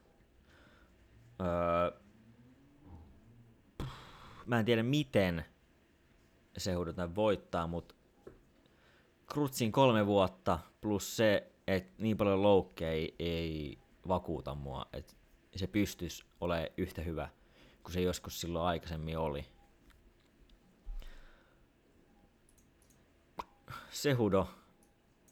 Öö, 1.40 2.00
mä 4.46 4.58
en 4.58 4.64
tiedä 4.64 4.82
miten 4.82 5.44
se 6.56 6.74
voittaa, 7.14 7.66
mutta 7.66 7.94
Krutsin 9.32 9.72
kolme 9.72 10.06
vuotta 10.06 10.58
plus 10.80 11.16
se, 11.16 11.52
että 11.66 12.02
niin 12.02 12.16
paljon 12.16 12.42
loukkeja 12.42 12.92
ei, 12.92 13.14
ei 13.18 13.78
vakuuta 14.08 14.54
mua, 14.54 14.86
että 14.92 15.12
se 15.56 15.66
pystyisi 15.66 16.24
olemaan 16.40 16.68
yhtä 16.76 17.02
hyvä 17.02 17.28
kuin 17.82 17.92
se 17.92 18.00
joskus 18.00 18.40
silloin 18.40 18.66
aikaisemmin 18.66 19.18
oli. 19.18 19.46
Sehudo 23.90 24.48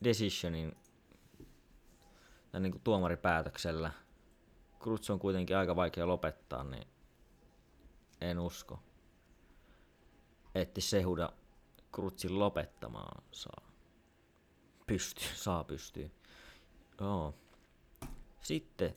decisionin 0.04 0.76
tai 2.52 2.60
niin 2.60 2.72
kuin 2.72 2.82
tuomaripäätöksellä. 2.82 3.92
Kruts 4.78 5.10
on 5.10 5.18
kuitenkin 5.18 5.56
aika 5.56 5.76
vaikea 5.76 6.06
lopettaa, 6.06 6.64
niin 6.64 6.86
en 8.20 8.38
usko, 8.38 8.82
että 10.54 10.80
Sehuda 10.80 11.32
Krutsin 11.92 12.38
lopettamaan 12.38 13.24
saa. 13.32 13.67
Pysty, 14.88 15.24
saa 15.34 15.64
pystyä. 15.64 16.08
Joo. 17.00 17.34
Sitten 18.40 18.94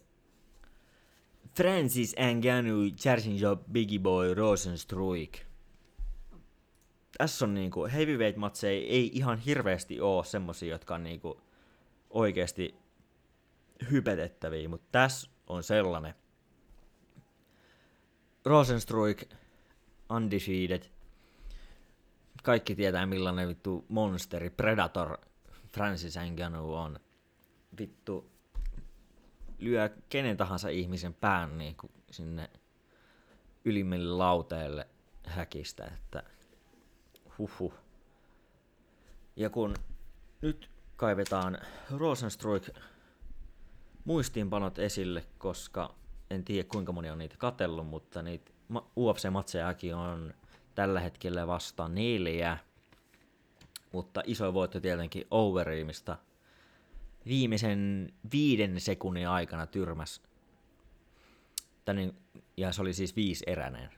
Francis 1.58 2.16
Ngannou 2.36 2.90
Charging 2.96 3.38
Biggie 3.72 4.00
Boy 4.00 4.34
Rosenstruik. 4.34 5.46
Tässä 7.18 7.46
on 7.46 7.54
niinku 7.54 7.86
heavyweight 7.86 8.38
matseja 8.38 8.88
ei 8.88 9.12
ihan 9.14 9.38
hirveästi 9.38 10.02
oo 10.02 10.24
semmosia, 10.24 10.70
jotka 10.70 10.96
on 10.96 11.04
niinku 11.04 11.42
oikeasti 12.10 12.76
hypetettäviä, 13.92 14.70
mutta 14.70 14.88
tässä 14.92 15.30
on 15.48 15.64
sellainen. 15.64 16.14
Rosenstruik, 18.46 19.30
undefeated. 20.16 20.84
Kaikki 22.44 22.76
tietää 22.76 23.06
millainen 23.06 23.48
vittu 23.48 23.86
monsteri, 23.90 24.50
Predator 24.50 25.18
Francis 25.74 26.18
Ngannou 26.32 26.74
on. 26.74 27.00
Vittu, 27.80 28.32
lyö 29.60 29.90
kenen 30.10 30.38
tahansa 30.38 30.70
ihmisen 30.70 31.14
pään 31.14 31.58
niin 31.58 31.76
kuin 31.76 31.92
sinne 32.12 32.50
ylimmille 33.66 34.14
lauteelle 34.14 34.88
häkistä, 35.26 35.86
että 35.86 36.24
huhu. 37.38 37.74
Ja 39.36 39.50
kun 39.50 39.76
nyt 40.42 40.70
kaivetaan 40.96 41.58
Rosenstruik 41.98 42.70
muistiinpanot 44.06 44.80
esille, 44.80 45.26
koska 45.38 45.96
en 46.30 46.44
tiedä 46.44 46.68
kuinka 46.72 46.92
moni 46.92 47.10
on 47.10 47.18
niitä 47.18 47.36
katellut, 47.38 47.88
mutta 47.88 48.22
niitä 48.22 48.52
UFC-matsejakin 48.74 49.96
on 49.96 50.34
tällä 50.76 51.00
hetkellä 51.00 51.48
vasta 51.48 51.88
neljä. 51.88 52.58
Mutta 53.92 54.22
iso 54.26 54.54
voitto 54.54 54.80
tietenkin 54.80 55.26
Overeemista– 55.32 56.18
viimeisen 57.26 58.14
viiden 58.32 58.82
sekunnin 58.82 59.28
aikana 59.28 59.68
tyrmäs. 59.68 60.22
Tänne, 61.86 62.14
ja 62.58 62.72
se 62.72 62.82
oli 62.82 62.94
siis 62.94 63.16
viisi 63.16 63.44
eräinen. 63.48 63.90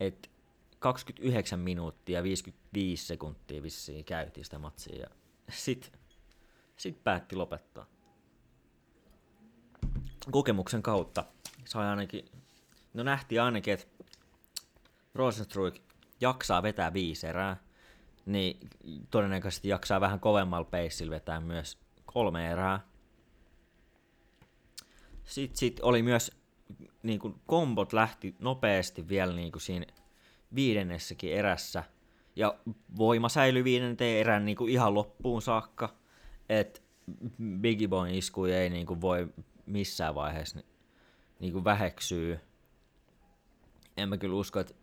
Et 0.00 0.30
29 0.78 1.58
minuuttia 1.58 2.22
55 2.22 3.06
sekuntia 3.06 3.62
vissiin 3.62 4.04
käytiin 4.04 4.44
sitä 4.44 4.58
matsia 4.58 4.96
ja 5.00 5.08
sit, 5.50 5.92
sit 6.76 7.04
päätti 7.04 7.36
lopettaa. 7.36 7.86
Kokemuksen 10.30 10.82
kautta 10.82 11.24
sai 11.64 11.86
ainakin, 11.86 12.24
no 12.94 13.02
nähtiin 13.02 13.42
ainakin, 13.42 13.74
että 13.74 13.86
Rosenstruik 15.14 15.82
jaksaa 16.20 16.62
vetää 16.62 16.92
viisi 16.92 17.26
erää, 17.26 17.56
niin 18.26 18.70
todennäköisesti 19.10 19.68
jaksaa 19.68 20.00
vähän 20.00 20.20
kovemmalla 20.20 20.64
peissillä 20.64 21.10
vetää 21.10 21.40
myös 21.40 21.78
kolme 22.04 22.50
erää. 22.50 22.80
Sitten 25.24 25.58
sit 25.58 25.80
oli 25.82 26.02
myös, 26.02 26.32
niin 27.02 27.18
kuin 27.18 27.34
kombot 27.46 27.92
lähti 27.92 28.34
nopeasti 28.38 29.08
vielä 29.08 29.32
niin 29.32 29.52
kuin 29.52 29.62
siinä 29.62 29.86
viidennessäkin 30.54 31.32
erässä. 31.32 31.84
Ja 32.36 32.58
voima 32.98 33.28
säilyi 33.28 33.64
viidenteen 33.64 34.20
erän 34.20 34.44
niin 34.44 34.56
kuin 34.56 34.72
ihan 34.72 34.94
loppuun 34.94 35.42
saakka. 35.42 35.94
Että 36.48 36.80
Biggie 37.60 37.88
Boyn 37.88 38.14
isku 38.14 38.44
ei 38.44 38.70
niin 38.70 38.86
kuin 38.86 39.00
voi 39.00 39.28
missään 39.66 40.14
vaiheessa 40.14 40.60
niin 41.40 41.52
kuin 41.52 41.64
väheksyä. 41.64 42.40
En 43.96 44.08
mä 44.08 44.16
kyllä 44.16 44.36
usko, 44.36 44.60
että 44.60 44.74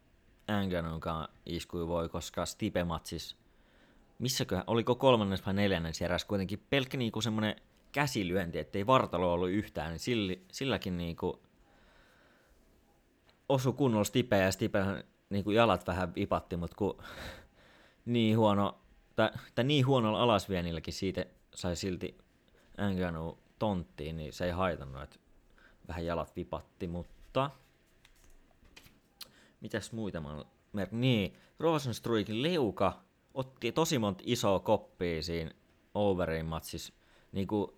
Anganonkaan 0.47 1.27
isku 1.45 1.87
voi, 1.87 2.09
koska 2.09 2.45
Stipe-matsis 2.45 3.37
missäköhän, 4.19 4.63
oliko 4.67 4.95
kolmannes 4.95 5.45
vai 5.45 5.53
neljännes 5.53 6.01
eräs 6.01 6.25
kuitenkin 6.25 6.63
pelkkä 6.69 6.97
niinku 6.97 7.21
semmoinen 7.21 7.55
käsilyönti, 7.91 8.59
ettei 8.59 8.87
vartalo 8.87 9.33
ollut 9.33 9.49
yhtään, 9.49 9.91
niin 9.91 9.99
silli, 9.99 10.45
silläkin 10.51 10.97
niinku 10.97 11.41
osu 13.49 13.73
kunnolla 13.73 14.03
stipeä 14.03 14.39
ja 14.43 14.51
stipehän 14.51 15.03
niinku 15.29 15.51
jalat 15.51 15.87
vähän 15.87 16.15
vipatti, 16.15 16.57
mutta 16.57 16.75
kun 16.75 16.97
niin 18.05 18.37
huono, 18.37 18.79
tai, 19.15 19.29
tai 19.55 19.65
niin 19.65 19.85
huonolla 19.85 20.23
alasvienilläkin 20.23 20.93
siitä 20.93 21.25
sai 21.55 21.75
silti 21.75 22.17
Anganu 22.77 23.37
tonttiin, 23.59 24.17
niin 24.17 24.33
se 24.33 24.45
ei 24.45 24.51
haitannut, 24.51 25.01
että 25.03 25.19
vähän 25.87 26.05
jalat 26.05 26.35
vipatti, 26.35 26.87
mutta 26.87 27.51
mitäs 29.63 29.91
muita 29.91 30.21
mä 30.21 30.45
mer- 30.73 30.87
Niin, 30.91 31.33
Rosenstruikin 31.59 32.41
leuka 32.41 33.03
otti 33.33 33.71
tosi 33.71 33.99
monta 33.99 34.23
isoa 34.25 34.59
koppia 34.59 35.23
siinä 35.23 35.51
overin 35.93 36.45
matsissa. 36.45 36.93
Niin 37.31 37.47
kuin 37.47 37.71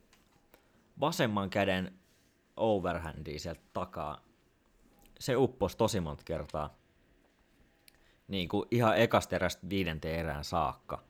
vasemman 0.99 1.49
käden 1.49 1.99
overhandia 2.57 3.39
sieltä 3.39 3.61
takaa. 3.73 4.21
Se 5.19 5.35
uppos 5.35 5.75
tosi 5.75 5.99
monta 5.99 6.23
kertaa. 6.25 6.77
Niin 8.27 8.49
kuin 8.49 8.67
ihan 8.71 8.97
ekasta 8.97 9.35
erästä 9.35 9.69
viidenteen 9.69 10.19
erään 10.19 10.43
saakka. 10.43 11.03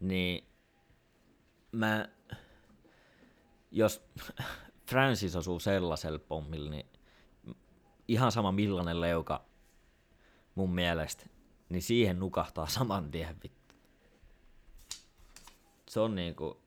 Niin 0.00 0.44
mä, 1.72 2.08
jos 3.70 4.02
Francis 4.90 5.36
osuu 5.36 5.60
sellaisella 5.60 6.18
pommilla, 6.18 6.70
niin 6.70 6.86
ihan 8.08 8.32
sama 8.32 8.52
millainen 8.52 9.00
leuka 9.00 9.44
mun 10.54 10.74
mielestä, 10.74 11.26
niin 11.68 11.82
siihen 11.82 12.20
nukahtaa 12.20 12.66
saman 12.66 13.10
tien 13.10 13.36
vittu 13.42 13.64
se 15.94 16.00
on 16.00 16.14
niinku 16.14 16.60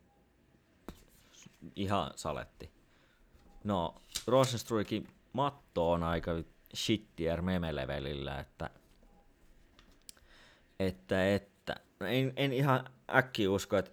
ihan 1.75 2.11
saletti. 2.15 2.71
No, 3.63 3.95
Rosenstruikin 4.27 5.07
matto 5.33 5.91
on 5.91 6.03
aika 6.03 6.31
shittier 6.75 7.41
meme-levelillä, 7.41 8.39
että, 8.39 8.69
että, 10.79 11.35
että 11.35 11.75
en, 12.01 12.33
en 12.35 12.53
ihan 12.53 12.89
äkki 13.15 13.47
usko, 13.47 13.77
että 13.77 13.91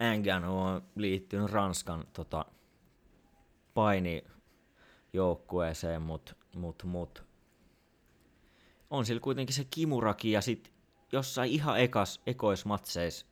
Engan 0.00 0.44
on 0.44 0.82
liittynyt 0.96 1.50
Ranskan 1.50 2.04
tota, 2.12 2.44
painijoukkueeseen, 3.74 6.02
mutta 6.02 6.34
mut, 6.56 6.84
mut. 6.84 7.27
On 8.90 9.06
sillä 9.06 9.20
kuitenkin 9.20 9.54
se 9.54 9.66
kimuraki 9.70 10.32
ja 10.32 10.40
sit 10.40 10.72
jossain 11.12 11.50
ihan 11.50 11.80
ekas, 11.80 12.20
ekoismatseissa 12.26 13.26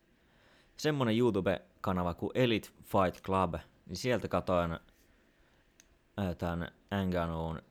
semmonen 0.76 1.18
YouTube-kanava 1.18 2.14
kuin 2.14 2.30
Elite 2.34 2.68
Fight 2.82 3.22
Club, 3.22 3.54
niin 3.86 3.96
sieltä 3.96 4.28
katoin 4.28 4.78
tämän 6.38 6.68
Anganoon 6.90 7.62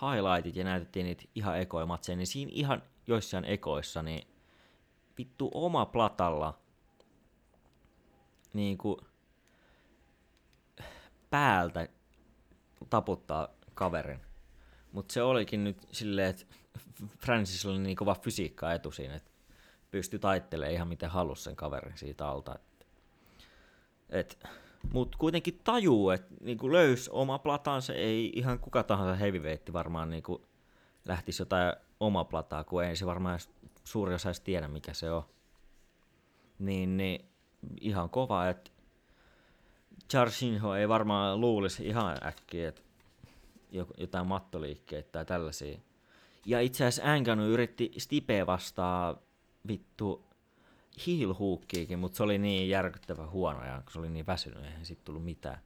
highlightit 0.00 0.56
ja 0.56 0.64
näytettiin 0.64 1.06
niitä 1.06 1.24
ihan 1.34 1.58
ekoja 1.58 1.86
matseja, 1.86 2.16
niin 2.16 2.26
siinä 2.26 2.50
ihan 2.54 2.82
joissain 3.06 3.44
ekoissa, 3.44 4.02
niin 4.02 4.28
vittu 5.18 5.50
oma 5.54 5.86
platalla 5.86 6.58
niin 8.52 8.78
kuin 8.78 8.96
päältä 11.30 11.88
taputtaa 12.90 13.48
kaverin. 13.74 14.20
Mutta 14.92 15.12
se 15.12 15.22
olikin 15.22 15.64
nyt 15.64 15.88
silleen, 15.92 16.30
että 16.30 16.44
Francis 17.18 17.66
oli 17.66 17.78
niin 17.78 17.96
kova 17.96 18.14
fysiikka 18.14 18.72
etu 18.72 18.90
siinä, 18.90 19.14
että 19.14 19.30
pystyi 19.90 20.18
taittelemaan 20.18 20.74
ihan 20.74 20.88
miten 20.88 21.10
halusi 21.10 21.42
sen 21.42 21.56
kaverin 21.56 21.98
siitä 21.98 22.28
alta. 22.28 22.58
Mutta 24.92 25.18
kuitenkin 25.18 25.60
tajuu, 25.64 26.10
että 26.10 26.34
niinku 26.40 26.72
löys 26.72 27.08
oma 27.08 27.38
platansa, 27.38 27.94
ei 27.94 28.32
ihan 28.34 28.58
kuka 28.58 28.82
tahansa 28.82 29.14
heavyweight 29.16 29.72
varmaan 29.72 30.10
niinku 30.10 30.46
lähtisi 31.04 31.42
jotain 31.42 31.76
oma 32.00 32.24
plataa, 32.24 32.64
kun 32.64 32.84
ei 32.84 32.96
se 32.96 33.06
varmaan 33.06 33.38
suuri 33.84 34.14
osa 34.14 34.28
edes 34.28 34.40
tiedä, 34.40 34.68
mikä 34.68 34.94
se 34.94 35.10
on. 35.10 35.22
Niin, 36.58 36.96
niin 36.96 37.24
ihan 37.80 38.10
kova, 38.10 38.48
että 38.48 38.70
Charsinho 40.10 40.74
ei 40.74 40.88
varmaan 40.88 41.40
luulisi 41.40 41.86
ihan 41.86 42.16
äkkiä, 42.26 42.68
että 42.68 42.82
jotain 43.98 44.26
mattoliikkeitä 44.26 45.08
tai 45.12 45.24
tällaisia. 45.24 45.78
Ja 46.46 46.60
itse 46.60 46.86
asiassa 46.86 47.14
Enganu 47.14 47.46
yritti 47.46 47.92
Stipe 47.98 48.46
vastaa 48.46 49.22
vittu 49.68 50.24
heel 51.06 51.34
mutta 51.98 52.16
se 52.16 52.22
oli 52.22 52.38
niin 52.38 52.68
järkyttävä 52.68 53.26
huono 53.26 53.64
ja 53.64 53.82
se 53.92 53.98
oli 53.98 54.10
niin 54.10 54.26
väsynyt, 54.26 54.64
eihän 54.64 54.86
siitä 54.86 55.02
tullut 55.04 55.24
mitään. 55.24 55.60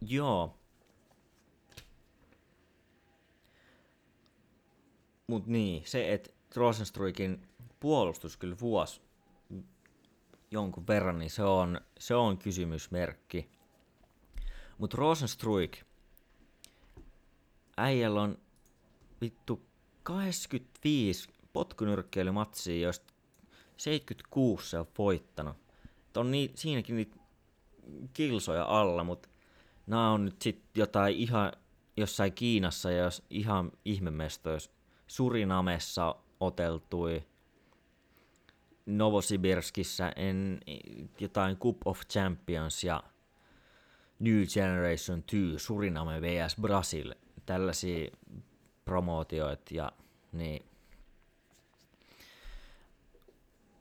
Joo. 0.00 0.58
Mut 5.26 5.46
niin, 5.46 5.82
se, 5.86 6.12
että 6.12 6.30
Rosenstruikin 6.56 7.48
puolustus 7.80 8.36
kyllä 8.36 8.56
vuosi 8.60 9.00
jonkun 10.50 10.86
verran, 10.86 11.18
niin 11.18 11.30
se 11.30 11.42
on, 11.42 11.80
se 11.98 12.14
on 12.14 12.38
kysymysmerkki. 12.38 13.50
Mutta 14.78 14.96
Rosenstruik, 14.96 15.84
äijällä 17.76 18.22
on 18.22 18.38
vittu 19.20 19.62
85 20.02 21.28
potkunyrkkeilymatsia, 21.52 22.82
joista 22.82 23.14
76 23.76 24.70
se 24.70 24.78
on 24.78 24.86
voittanut. 24.98 25.56
on 26.16 26.30
niin, 26.30 26.50
siinäkin 26.54 26.96
niitä 26.96 27.16
kilsoja 28.12 28.64
alla, 28.64 29.04
mutta 29.04 29.28
nämä 29.86 30.10
on 30.10 30.24
nyt 30.24 30.42
sitten 30.42 30.80
jotain 30.80 31.16
ihan 31.16 31.52
jossain 31.96 32.32
Kiinassa 32.32 32.90
ja 32.90 33.04
jos 33.04 33.22
ihan 33.30 33.72
ihmemestoissa 33.84 34.70
Surinamessa 35.06 36.16
oteltui, 36.40 37.22
Novosibirskissä 38.86 40.12
en, 40.16 40.60
jotain 41.20 41.56
Cup 41.56 41.76
of 41.84 42.00
Champions 42.12 42.84
ja 42.84 43.02
New 44.18 44.42
Generation 44.42 45.22
2, 45.22 45.66
Suriname 45.66 46.20
vs 46.20 46.56
Brasil, 46.60 47.14
tällaisia 47.46 48.10
promootioita 48.84 49.74
ja 49.74 49.92
niin. 50.32 50.64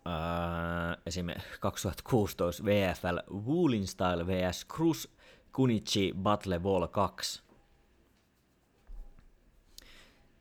Öö, 0.07 1.01
esimerkiksi 1.05 1.59
2016 1.59 2.63
VFL 2.63 3.33
Woolin 3.33 3.87
Style 3.87 4.27
vs 4.27 4.67
Cruz 4.67 5.07
Kunichi 5.51 6.13
Battle 6.23 6.59
Wall 6.59 6.87
2. 6.87 7.43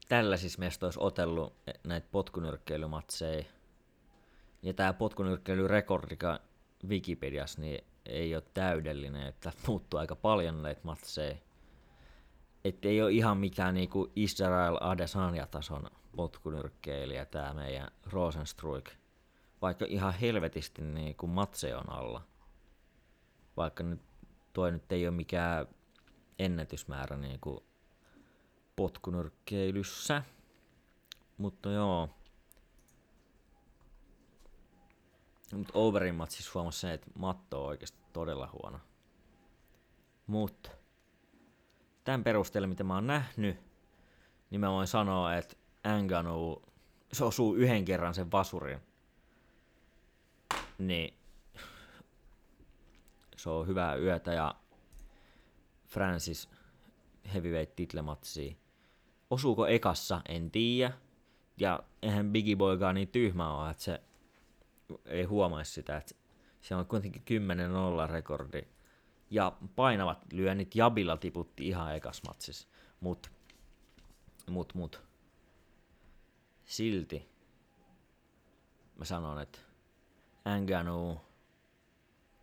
Tällaisissa 0.09 0.59
mestoissa 0.59 1.01
otellut 1.01 1.55
näitä 1.85 2.07
potkunyrkkeilymatseja. 2.11 3.45
Ja 4.63 4.75
tämä 4.75 4.93
potkunyrkkeilyrekordika 4.93 6.41
Wikipediassa 6.89 7.61
niin 7.61 7.85
ei 8.07 8.35
ole 8.35 8.45
täydellinen, 8.55 9.27
että 9.27 9.53
puuttuu 9.67 10.01
aika 10.01 10.17
paljon 10.17 10.63
näitä 10.63 10.81
matseja. 10.85 11.37
Että 12.65 12.89
ei 12.89 13.03
ole 13.03 13.13
ihan 13.13 13.39
mikään 13.39 13.75
niinku 13.75 14.13
Israel 14.17 14.77
Adesanya-tason 14.81 15.91
potkunyrkkeilijä 16.17 17.25
tämä 17.25 17.55
meidän 17.55 17.89
Rosenstruik. 18.07 18.91
Vaikka 19.63 19.85
ihan 19.89 20.15
helvetisti 20.15 20.83
niinku 20.83 21.27
matse 21.27 21.77
on 21.77 21.93
alla. 21.93 22.23
Vaikka 23.57 23.83
nyt 23.85 24.01
toi 24.53 24.73
nyt 24.73 24.93
ei 24.93 25.07
ole 25.07 25.17
mikään 25.17 25.67
ennätysmäärä 26.39 27.17
niinku 27.17 27.65
potkunyrkkeilyssä. 28.77 30.23
Mutta 31.39 31.71
joo, 31.71 32.09
Mutta 35.53 35.73
Overin 35.75 36.15
matsissa 36.15 36.51
huomasi 36.55 36.81
sen, 36.81 36.91
että 36.91 37.11
matto 37.19 37.63
on 37.63 37.69
oikeasti 37.69 37.99
todella 38.13 38.49
huono. 38.53 38.81
Mutta 40.27 40.71
tämän 42.05 42.25
perusteella, 42.25 42.69
mitä 42.69 42.85
mä 42.85 42.95
oon 42.95 43.07
nähnyt, 43.07 43.57
niin 44.51 44.61
mä 44.61 44.71
voin 44.71 44.87
sanoa, 44.87 45.35
että 45.35 45.57
Anganu, 45.85 46.63
se 47.13 47.25
osuu 47.25 47.55
yhden 47.55 47.85
kerran 47.85 48.15
sen 48.15 48.33
vasurin. 48.33 48.81
Niin 50.79 51.15
se 53.37 53.51
on 53.51 53.67
hyvää 53.67 53.97
yötä 53.97 54.33
ja 54.33 54.55
Francis 55.87 56.49
heavyweight 57.35 57.77
titlematsia. 57.77 58.55
Osuuko 59.31 59.67
ekassa, 59.67 60.21
en 60.29 60.51
tiedä. 60.51 60.93
Ja 61.57 61.83
eihän 62.03 62.33
Biggie 62.33 62.57
Boykaan 62.57 62.95
niin 62.95 63.09
tyhmä 63.09 63.57
ole, 63.57 63.71
että 63.71 63.83
se 63.83 64.01
ei 65.07 65.25
huomaisi 65.25 65.73
sitä, 65.73 65.97
että 65.97 66.15
se 66.63 66.75
on 66.75 66.87
kuitenkin 66.87 67.23
10-0 68.09 68.11
rekordi. 68.11 68.63
Ja 69.33 69.53
painavat 69.77 70.19
lyönnit 70.33 70.75
Jabilla 70.75 71.17
tiputti 71.17 71.69
ihan 71.69 71.97
ekas 71.97 72.23
matsissa. 72.27 72.69
Mut, 73.01 73.31
mut, 74.51 74.75
mut. 74.75 75.03
Silti 76.65 77.29
mä 78.97 79.05
sanon, 79.05 79.41
että 79.41 79.59
Nganu, 80.61 81.21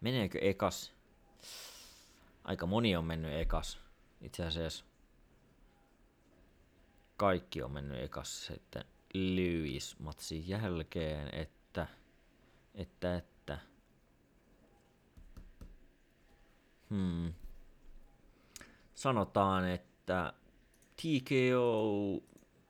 meneekö 0.01 0.39
ekas? 0.41 0.93
Aika 2.43 2.65
moni 2.65 2.95
on 2.95 3.05
mennyt 3.05 3.33
ekas. 3.33 3.79
Itse 4.21 4.45
asiassa 4.45 4.85
kaikki 7.17 7.63
on 7.63 7.71
mennyt 7.71 8.03
ekas 8.03 8.45
sitten 8.45 8.85
Lewis 9.13 9.99
matsin 9.99 10.47
jälkeen, 10.47 11.29
että 11.33 11.87
että, 12.75 13.17
että. 13.17 13.28
Hmm. 16.89 17.33
Sanotaan, 18.95 19.69
että 19.69 20.33
TKO 20.95 22.23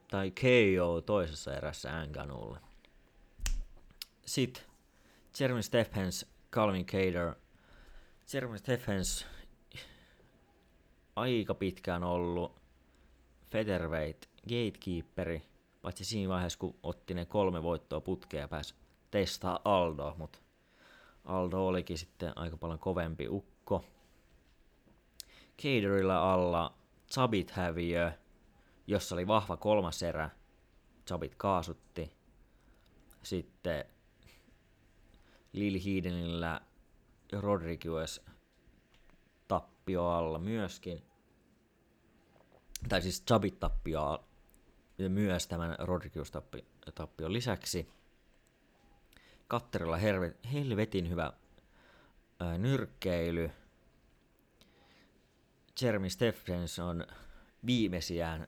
tai 0.08 0.32
KO 0.32 1.02
toisessa 1.02 1.54
erässä 1.54 2.00
Anganulle. 2.00 2.60
Sitten 4.26 4.64
Jeremy 5.40 5.62
Stephens, 5.62 6.26
Calvin 6.52 6.86
Cater. 6.86 7.36
Jeremy 8.34 8.58
Stephens 8.58 9.26
aika 11.16 11.54
pitkään 11.54 12.04
ollut 12.04 12.56
featherweight 13.52 14.26
gatekeeperi, 14.42 15.42
paitsi 15.82 16.06
siinä 16.06 16.30
vaiheessa 16.30 16.60
kun 16.60 16.76
otti 16.84 17.14
ne 17.14 17.26
kolme 17.26 17.64
voittoa 17.64 18.02
putkea 18.02 18.42
ja 18.42 18.48
pääsi 18.48 18.76
testaa 19.12 19.60
Aldo, 19.66 20.16
mutta 20.18 20.40
Aldo 21.26 21.68
olikin 21.68 21.98
sitten 21.98 22.38
aika 22.38 22.58
paljon 22.58 22.80
kovempi 22.80 23.28
ukko. 23.28 23.86
Caterilla 25.60 26.34
alla 26.34 26.74
Zabit 27.14 27.52
häviö, 27.52 28.12
jossa 28.88 29.16
oli 29.16 29.28
vahva 29.28 29.58
kolmas 29.58 30.04
erä. 30.04 30.30
Zabit 31.10 31.36
kaasutti. 31.36 32.12
Sitten 33.24 33.86
Lil 35.54 35.80
Heidenillä 35.86 36.62
Rodriguez 37.40 38.20
tappio 39.48 40.06
alla 40.06 40.40
myöskin. 40.40 41.04
Tai 42.90 43.02
siis 43.02 43.24
Zabit 43.30 43.60
tappio 43.60 44.24
myös 45.10 45.48
tämän 45.48 45.76
Rodriguez 45.80 46.32
tappion 46.96 47.34
lisäksi. 47.34 47.90
Katterilla 49.48 49.98
helvetin 50.54 51.10
hyvä 51.10 51.34
nyrkkeily. 52.58 53.52
Jeremy 55.82 56.10
Stephens 56.10 56.80
on 56.80 57.08
viimeisiään 57.66 58.48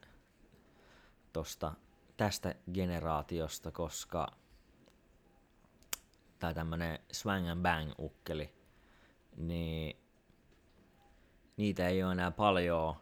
tosta, 1.34 1.74
tästä 2.18 2.56
generaatiosta, 2.74 3.72
koska 3.72 4.28
tai 6.40 6.54
tämmönen 6.54 7.00
swang 7.12 7.50
and 7.50 7.62
bang 7.62 7.92
ukkeli, 8.00 8.54
niin 9.38 9.98
niitä 11.58 11.88
ei 11.88 12.04
ole 12.04 12.12
enää 12.12 12.32
paljon. 12.32 12.96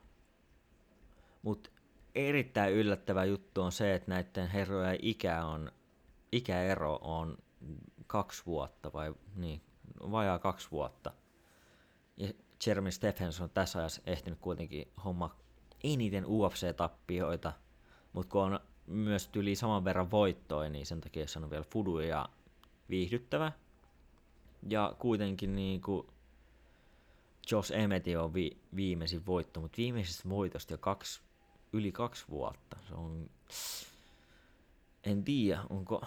Mutta 1.41 1.69
erittäin 2.15 2.73
yllättävä 2.73 3.25
juttu 3.25 3.61
on 3.61 3.71
se, 3.71 3.93
että 3.93 4.11
näiden 4.11 4.47
herrojen 4.47 4.99
ikä 5.01 5.45
on, 5.45 5.71
ikäero 6.31 6.99
on 7.01 7.37
kaksi 8.07 8.45
vuotta 8.45 8.93
vai 8.93 9.13
niin, 9.35 9.61
vajaa 10.11 10.39
kaksi 10.39 10.71
vuotta. 10.71 11.13
Ja 12.17 12.33
Jeremy 12.65 12.91
Stephens 12.91 13.41
on 13.41 13.49
tässä 13.49 13.79
ajassa 13.79 14.01
ehtinyt 14.05 14.39
kuitenkin 14.39 14.91
homma 15.03 15.35
eniten 15.83 16.25
UFC-tappioita, 16.25 17.51
mutta 18.13 18.31
kun 18.31 18.41
on 18.41 18.59
myös 18.87 19.29
yli 19.35 19.55
saman 19.55 19.83
verran 19.83 20.11
voittoja, 20.11 20.69
niin 20.69 20.85
sen 20.85 21.01
takia 21.01 21.27
se 21.27 21.39
on 21.39 21.49
vielä 21.49 21.63
fudu 21.63 21.99
ja 21.99 22.29
viihdyttävä. 22.89 23.51
Ja 24.69 24.95
kuitenkin 24.99 25.55
niinku 25.55 26.07
Josh 27.51 27.71
Emmett 27.73 28.07
on 28.21 28.33
vi- 28.33 28.57
viimeisin 28.75 29.25
voitto, 29.25 29.61
mutta 29.61 29.77
viimeisestä 29.77 30.29
voitosta 30.29 30.73
jo 30.73 30.77
kaksi, 30.77 31.21
yli 31.73 31.91
kaksi 31.91 32.25
vuotta. 32.29 32.77
Se 32.87 32.93
on... 32.93 33.29
En 35.03 35.23
tiedä, 35.23 35.61
onko... 35.69 36.01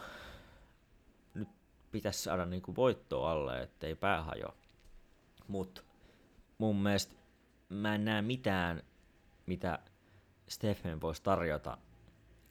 Nyt 1.34 1.48
pitäisi 1.92 2.22
saada 2.22 2.46
niinku 2.46 2.76
voittoa 2.76 3.30
alle, 3.30 3.62
ettei 3.62 3.94
pää 3.94 4.22
hajo. 4.22 4.54
Mut 5.48 5.84
mun 6.62 6.76
mielestä 6.76 7.14
mä 7.68 7.94
en 7.94 8.04
näe 8.04 8.22
mitään, 8.22 8.82
mitä 9.46 9.78
Stephen 10.48 11.00
voisi 11.00 11.22
tarjota 11.22 11.78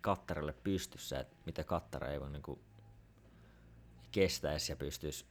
Kattarille 0.02 0.54
pystyssä, 0.54 1.20
että 1.20 1.36
mitä 1.46 1.64
Kattara 1.64 2.08
ei 2.08 2.20
voi 2.20 2.32
niinku 2.32 2.60
kestäisi 4.12 4.72
ja 4.72 4.76
pystyisi 4.76 5.26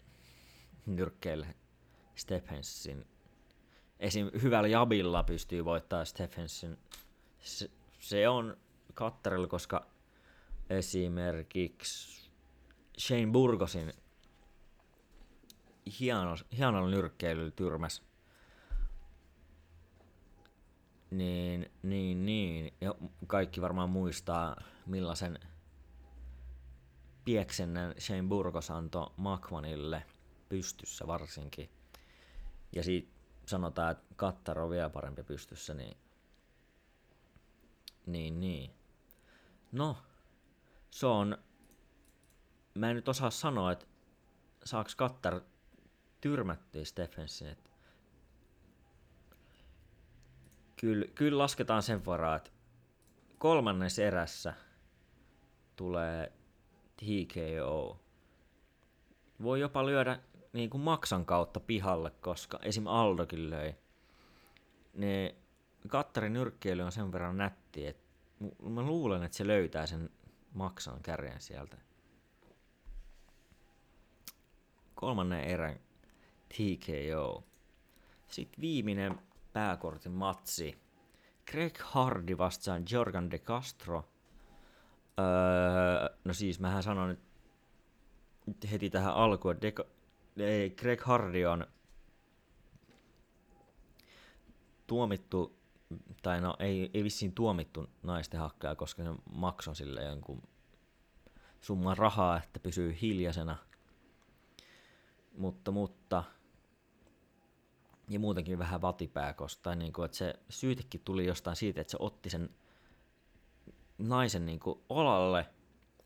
nyrkkeille 0.87 1.55
Stephensin. 2.15 3.07
Esim. 3.99 4.31
hyvällä 4.43 4.69
jabilla 4.69 5.23
pystyy 5.23 5.65
voittaa 5.65 6.05
Stephensin. 6.05 6.79
Se, 7.41 7.71
se 7.99 8.29
on 8.29 8.57
Kattarilla, 8.95 9.47
koska 9.47 9.87
esimerkiksi 10.71 12.31
Shane 12.99 13.27
Burgosin 13.33 13.93
hieno, 16.01 16.37
hienolla 16.57 16.91
nyrkkeilyllä 16.91 17.51
tyrmäs. 17.51 18.10
Niin, 21.11 21.71
niin, 21.83 22.27
niin. 22.27 22.75
Ja 22.81 22.95
kaikki 23.27 23.61
varmaan 23.61 23.91
muistaa, 23.91 24.57
millaisen 24.87 25.39
pieksennän 27.25 27.95
Shane 27.99 28.29
Burgos 28.29 28.71
antoi 28.71 29.11
Makmanille 29.17 30.03
pystyssä 30.49 31.07
varsinkin. 31.07 31.71
Ja 32.73 32.83
siitä 32.83 33.13
sanotaan, 33.47 33.93
että 33.93 34.15
Kattar 34.17 34.59
on 34.59 34.71
vielä 34.71 34.91
parempi 34.91 35.23
pystyssä, 35.23 35.75
niin... 35.75 35.97
Niin, 38.07 38.41
niin. 38.41 38.71
No, 39.73 39.97
se 40.91 41.07
on... 41.07 41.39
Mä 42.75 42.91
en 42.91 42.97
nyt 42.97 43.09
osaa 43.09 43.31
sanoa, 43.31 43.73
että 43.73 43.87
saaks 44.65 44.97
Kattar 44.97 45.41
tyrmättiin 46.21 46.87
Stephensin, 46.87 47.49
että 47.49 47.70
kyllä, 50.81 51.07
kyllä 51.15 51.39
lasketaan 51.39 51.83
sen 51.83 52.07
varaa, 52.07 52.37
että 52.37 52.51
kolmannessa 53.39 54.03
erässä 54.03 54.55
tulee 55.77 56.33
TKO. 56.97 58.01
Voi 59.43 59.61
jopa 59.61 59.87
lyödä 59.87 60.21
niin 60.53 60.71
kuin 60.71 60.81
maksan 60.81 61.27
kautta 61.27 61.61
pihalle, 61.61 62.11
koska 62.11 62.59
esim. 62.63 62.87
Aldokin 62.87 63.51
löi. 63.51 63.75
Ne 64.95 65.35
Kattarin 65.89 66.33
nyrkkeily 66.33 66.83
on 66.83 66.93
sen 66.93 67.13
verran 67.13 67.37
nätti, 67.37 67.87
että 67.87 68.03
mä 68.63 68.83
luulen, 68.83 69.23
että 69.23 69.37
se 69.37 69.47
löytää 69.47 69.87
sen 69.87 70.11
maksan 70.55 71.03
kärjen 71.03 71.41
sieltä. 71.41 71.77
Kolmannen 74.95 75.45
erän 75.45 75.81
TKO. 76.49 77.45
Sitten 78.29 78.61
viimeinen 78.61 79.19
pääkortin 79.53 80.13
matsi. 80.13 80.79
Greg 81.51 81.79
Hardy 81.79 82.39
vastaan 82.39 82.85
Jorgan 82.91 83.31
de 83.31 83.39
Castro. 83.39 84.09
Öö, 85.19 86.17
no 86.25 86.35
siis 86.35 86.61
mähän 86.61 86.83
sanon 86.83 87.19
nyt 88.47 88.71
heti 88.71 88.91
tähän 88.91 89.15
alkuun, 89.15 89.55
että 89.55 89.67
De- 89.67 89.85
ei, 90.45 90.71
Greg 90.71 91.01
Hardy 91.01 91.45
on 91.45 91.67
tuomittu, 94.87 95.59
tai 96.23 96.41
no 96.41 96.57
ei, 96.59 96.91
ei 96.95 97.05
vissiin 97.05 97.33
tuomittu 97.33 97.91
naisten 98.03 98.41
hakkaa, 98.41 98.75
koska 98.75 99.03
se 99.03 99.11
maksoi 99.33 99.77
sille 99.77 100.05
jonkun 100.05 100.43
summan 101.61 101.97
rahaa, 101.97 102.37
että 102.37 102.61
pysyy 102.61 102.97
hiljaisena. 103.03 103.57
Mutta, 105.37 105.71
mutta 105.71 106.25
ja 108.11 108.19
muutenkin 108.19 108.59
vähän 108.59 108.83
vatipääkosta. 108.83 109.63
Tai 109.63 109.77
niin 109.77 109.93
kuin, 109.93 110.05
että 110.05 110.17
se 110.17 110.35
syytekin 110.49 111.01
tuli 111.05 111.27
jostain 111.27 111.57
siitä, 111.57 111.81
että 111.81 111.91
se 111.91 111.97
otti 112.01 112.31
sen 112.31 112.51
naisen 113.99 114.47
niin 114.47 114.61
kuin 114.61 114.81
olalle, 114.89 115.47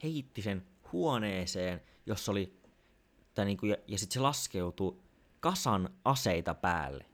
heitti 0.02 0.42
sen 0.42 0.66
huoneeseen, 0.92 1.82
jossa 2.06 2.32
oli, 2.32 2.60
tai 3.34 3.44
niin 3.44 3.56
kuin, 3.56 3.70
ja, 3.70 3.76
ja 3.86 3.98
sitten 3.98 4.14
se 4.14 4.20
laskeutui 4.20 5.00
kasan 5.40 5.88
aseita 6.04 6.54
päälle. 6.54 7.06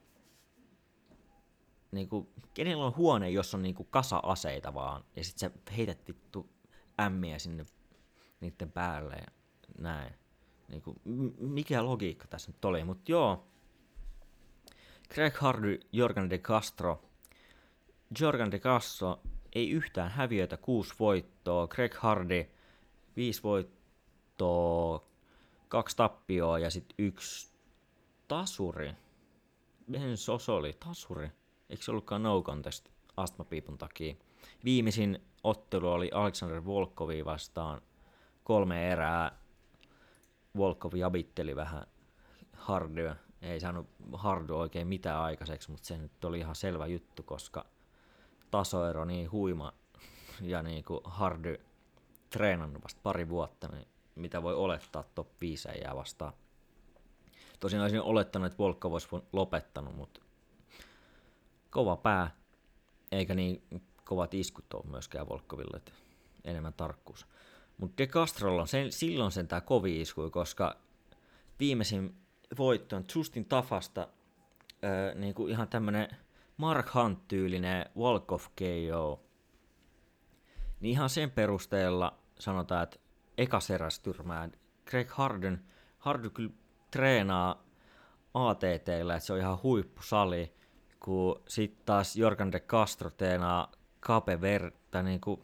Niin 1.93 2.09
kuin, 2.09 2.29
kenellä 2.55 2.85
on 2.85 2.97
huone, 2.97 3.31
jossa 3.31 3.57
on 3.57 3.63
niin 3.63 3.75
kuin 3.75 3.89
kasa 3.91 4.21
aseita 4.23 4.75
vaan, 4.75 5.05
ja 5.17 5.25
sitten 5.25 5.51
se 5.51 5.75
heitettiin 5.77 6.21
ämmiä 7.01 7.39
sinne 7.39 7.67
niiden 8.41 8.73
päälle 8.73 9.15
ja 9.15 9.27
näin. 9.79 10.15
Niin 10.69 10.83
kuin, 10.83 11.01
mikä 11.39 11.85
logiikka 11.85 12.27
tässä 12.27 12.51
nyt 12.51 12.65
oli, 12.65 12.85
mutta 12.85 13.13
joo, 13.13 13.47
Greg 15.15 15.37
Hardy, 15.37 15.81
Jorgan 15.93 16.31
de 16.31 16.39
Castro. 16.39 17.03
Jorgan 18.21 18.51
de 18.51 18.59
Castro 18.59 19.21
ei 19.55 19.71
yhtään 19.71 20.11
häviötä, 20.11 20.57
kuusi 20.57 20.95
voittoa. 21.01 21.69
Greg 21.69 21.95
Hardy, 21.95 22.47
viisi 23.17 23.43
voittoa, 23.43 25.05
kaksi 25.69 25.97
tappioa 25.97 26.59
ja 26.59 26.71
sitten 26.71 26.95
yksi 26.99 27.53
tasuri. 28.29 28.93
Ben 29.93 30.17
Sosoli, 30.17 30.73
tasuri. 30.73 31.31
Eikö 31.71 31.85
se 31.85 31.91
ollutkaan 31.91 32.23
no 32.23 32.43
contest 32.43 32.89
astmapiipun 33.17 33.79
takia? 33.79 34.15
Viimeisin 34.65 35.19
ottelu 35.45 35.93
oli 35.93 36.11
Alexander 36.15 36.65
Volkovi 36.65 37.25
vastaan 37.25 37.83
kolme 38.45 38.93
erää. 38.93 39.39
Volkov 40.57 40.95
jabitteli 40.95 41.57
vähän 41.57 41.87
Hardyä 42.53 43.17
ei 43.43 43.61
saanut 43.61 43.87
Hardu 44.13 44.57
oikein 44.57 44.89
mitään 44.89 45.23
aikaiseksi, 45.23 45.71
mutta 45.71 45.87
se 45.87 45.99
nyt 45.99 46.25
oli 46.25 46.39
ihan 46.39 46.55
selvä 46.55 46.87
juttu, 46.87 47.23
koska 47.23 47.67
tasoero 48.51 49.05
niin 49.05 49.31
huima 49.33 49.73
ja 50.41 50.63
niin 50.63 50.85
kuin 50.85 51.01
Hardy 51.05 51.61
treenannut 52.31 52.85
vasta 52.85 53.01
pari 53.03 53.29
vuotta, 53.29 53.69
niin 53.69 53.89
mitä 54.15 54.43
voi 54.43 54.55
olettaa 54.55 55.05
top 55.15 55.29
5 55.41 55.69
jää 55.83 55.97
vastaan. 55.97 56.33
Tosin 57.61 57.81
olisin 57.81 58.01
olettanut, 58.01 58.47
että 58.47 58.59
Volkka 58.59 58.89
olisi 58.89 59.09
lopettanut, 59.33 59.97
mutta 59.97 60.21
kova 61.71 61.97
pää, 61.97 62.37
eikä 63.13 63.35
niin 63.35 63.63
kovat 64.05 64.35
iskut 64.35 64.75
ole 64.75 64.91
myöskään 64.91 65.29
Volkoville, 65.29 65.77
että 65.77 65.93
enemmän 66.45 66.75
tarkkuus. 66.75 67.27
Mutta 67.79 67.99
De 67.99 68.07
Castrolla 68.07 68.61
on 68.63 68.69
sen, 68.69 68.93
silloin 68.93 69.33
sen 69.33 69.49
tämä 69.49 69.61
kovi 69.61 70.01
isku, 70.01 70.31
koska 70.31 70.77
viimeisin 71.61 72.15
voittoon 72.59 73.05
Justin 73.15 73.45
Tafasta 73.45 74.09
öö, 74.85 75.15
niin 75.15 75.35
kuin 75.35 75.51
ihan 75.53 75.69
tämmönen 75.69 76.09
Mark 76.57 76.95
Hunt-tyylinen 76.95 77.91
Walk 77.99 78.33
of 78.33 78.47
KO. 78.59 79.21
Niin 80.81 80.93
ihan 80.93 81.11
sen 81.11 81.31
perusteella 81.31 82.19
sanotaan, 82.39 82.83
että 82.83 82.99
ekas 83.39 83.71
eräs 83.71 84.01
tyrmää. 84.01 84.49
Greg 84.87 85.11
Harden, 85.11 85.65
Harden 85.99 86.31
kyllä 86.31 86.51
treenaa 86.91 87.65
ATTllä, 88.35 89.15
että 89.15 89.27
se 89.27 89.33
on 89.33 89.39
ihan 89.39 89.63
huippusali, 89.63 90.55
kun 91.01 91.43
sitten 91.49 91.83
taas 91.87 92.17
Jorgan 92.17 92.53
de 92.53 92.61
Castro 92.61 93.11
treenaa 93.11 93.73
Cape 94.01 94.41
Verde, 94.41 94.77
tai 94.91 95.03
niinku 95.03 95.43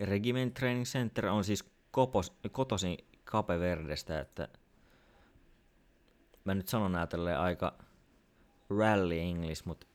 Regiment 0.00 0.54
Training 0.54 0.84
Center 0.84 1.26
on 1.26 1.44
siis 1.44 1.64
kopos, 1.90 2.36
kotoisin 2.52 2.98
Cape 3.24 3.58
Verdestä, 3.60 4.20
että 4.20 4.48
mä 6.44 6.54
nyt 6.54 6.68
sanon 6.68 6.92
nää 6.92 7.08
aika 7.38 7.78
rally 8.70 9.18
English, 9.18 9.66
mutta 9.66 9.86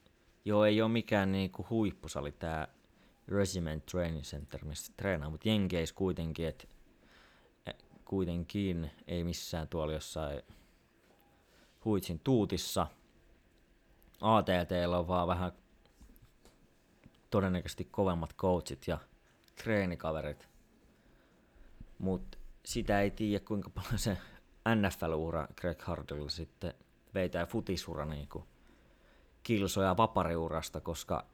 joo, 0.45 0.65
ei 0.65 0.81
ole 0.81 0.91
mikään 0.91 1.31
niinku 1.31 1.65
huippusali 1.69 2.31
tää 2.31 2.67
Regiment 3.27 3.86
Training 3.86 4.23
Center, 4.23 4.65
missä 4.65 4.93
treenaa, 4.97 5.29
mutta 5.29 5.49
Jenkeis 5.49 5.93
kuitenkin, 5.93 6.47
että 6.47 6.67
e, 7.65 7.71
kuitenkin 8.05 8.91
ei 9.07 9.23
missään 9.23 9.67
tuolla 9.67 9.93
jossain 9.93 10.41
huitsin 11.86 12.19
tuutissa. 12.19 12.88
ATT 14.21 14.71
on 14.97 15.07
vaan 15.07 15.27
vähän 15.27 15.51
todennäköisesti 17.29 17.86
kovemmat 17.86 18.36
coachit 18.36 18.88
ja 18.88 18.97
treenikaverit. 19.63 20.47
Mutta 21.99 22.38
sitä 22.65 23.01
ei 23.01 23.12
tiedä 23.12 23.45
kuinka 23.45 23.69
paljon 23.69 23.99
se 23.99 24.17
NFL-ura 24.75 25.47
Greg 25.56 25.82
Hardilla 25.82 26.30
sitten 26.30 26.73
vei 27.13 27.30
tämä 27.30 27.45
futisura 27.45 28.06
niin 28.06 28.27
kuin 28.27 28.43
kilsoja 29.43 29.97
vapariurasta, 29.97 30.82
koska, 30.82 31.25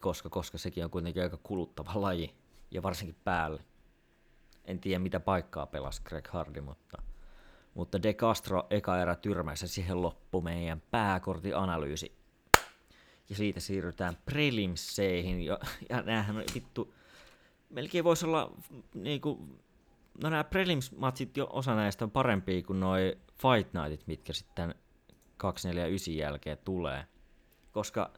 koska, 0.00 0.30
koska 0.30 0.58
sekin 0.58 0.84
on 0.84 0.90
kuitenkin 0.90 1.22
aika 1.22 1.38
kuluttava 1.42 1.92
laji, 1.94 2.34
ja 2.70 2.82
varsinkin 2.82 3.16
päälle. 3.24 3.64
En 4.64 4.80
tiedä 4.80 4.98
mitä 4.98 5.20
paikkaa 5.20 5.66
pelasi 5.66 6.02
Greg 6.04 6.28
Hardy, 6.28 6.60
mutta, 6.60 7.02
mutta 7.74 8.02
De 8.02 8.14
Castro 8.14 8.66
eka 8.70 8.98
erä 8.98 9.16
tyrmäisi 9.16 9.68
siihen 9.68 10.02
loppu 10.02 10.40
meidän 10.40 10.82
pääkortianalyysi. 10.90 12.12
Ja 13.28 13.36
siitä 13.36 13.60
siirrytään 13.60 14.16
prelimseihin, 14.24 15.40
ja, 15.40 15.58
ja 15.90 16.02
näähän 16.02 16.36
on 16.36 16.44
vittu, 16.54 16.94
melkein 17.70 18.04
voisi 18.04 18.26
olla 18.26 18.52
niinku, 18.94 19.48
no 20.22 20.30
nämä 20.30 20.44
prelims-matsit 20.44 21.36
jo 21.36 21.48
osa 21.52 21.74
näistä 21.74 22.04
on 22.04 22.10
parempia 22.10 22.62
kuin 22.62 22.80
noi 22.80 23.18
Fight 23.32 23.74
Nightit, 23.74 24.06
mitkä 24.06 24.32
sitten 24.32 24.74
249 25.36 26.16
jälkeen 26.16 26.58
tulee. 26.64 27.06
Koska 27.72 28.10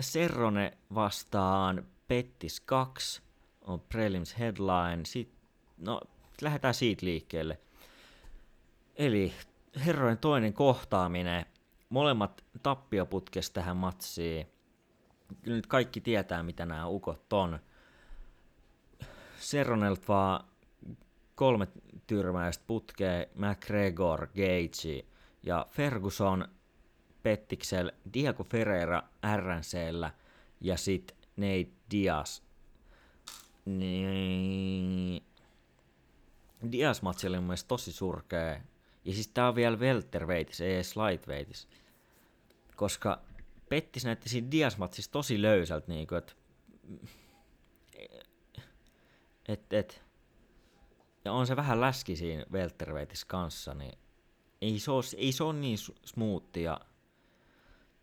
Serrone 0.00 0.78
vastaan 0.94 1.86
Pettis 2.08 2.60
2 2.60 3.22
on 3.62 3.80
prelims 3.80 4.38
headline, 4.38 5.04
sit, 5.04 5.32
no 5.78 6.00
lähdetään 6.42 6.74
siitä 6.74 7.06
liikkeelle. 7.06 7.60
Eli 8.96 9.32
herrojen 9.86 10.18
toinen 10.18 10.52
kohtaaminen, 10.52 11.46
molemmat 11.88 12.44
tappioputkes 12.62 13.50
tähän 13.50 13.76
matsiin. 13.76 14.46
Kyllä 15.42 15.56
nyt 15.56 15.66
kaikki 15.66 16.00
tietää, 16.00 16.42
mitä 16.42 16.66
nämä 16.66 16.86
ukot 16.86 17.32
on. 17.32 17.58
Serronelt 19.38 20.08
vaan 20.08 20.44
kolme 21.34 21.68
tyrmäistä 22.06 22.64
putkea, 22.66 23.26
McGregor, 23.34 24.26
Gage 24.26 25.04
ja 25.42 25.66
Ferguson 25.70 26.48
Pettiksel, 27.22 27.92
Diego 28.14 28.44
Ferreira 28.44 29.02
RNCllä 29.36 30.10
ja 30.60 30.76
sitten 30.76 31.16
Nate 31.36 31.70
Diaz. 31.90 32.40
Niin... 33.64 35.22
Diaz-matsi 36.72 37.26
oli 37.28 37.36
mun 37.36 37.46
mielestä 37.46 37.68
tosi 37.68 37.92
surkea. 37.92 38.60
Ja 39.04 39.12
siis 39.12 39.28
tää 39.28 39.48
on 39.48 39.54
vielä 39.54 39.76
welterweightis, 39.76 40.60
ei 40.60 40.74
edes 40.74 40.96
lightweightis. 40.96 41.68
Koska 42.76 43.20
Pettis 43.68 44.04
näytti 44.04 44.28
siinä 44.28 44.50
Diaz-matsissa 44.50 45.10
tosi 45.10 45.42
löysältä, 45.42 45.86
niinku, 45.88 46.14
että 46.14 46.32
et, 49.48 49.72
et, 49.72 50.02
ja 51.24 51.32
on 51.32 51.46
se 51.46 51.56
vähän 51.56 51.80
läski 51.80 52.16
siinä 52.16 52.44
welterweightis 52.52 53.24
kanssa, 53.24 53.74
niin 53.74 53.98
ei 54.62 54.78
se 54.78 54.90
ole, 54.90 55.04
ei 55.16 55.32
se 55.32 55.44
ole 55.44 55.52
niin 55.52 55.78
smoothia 56.04 56.80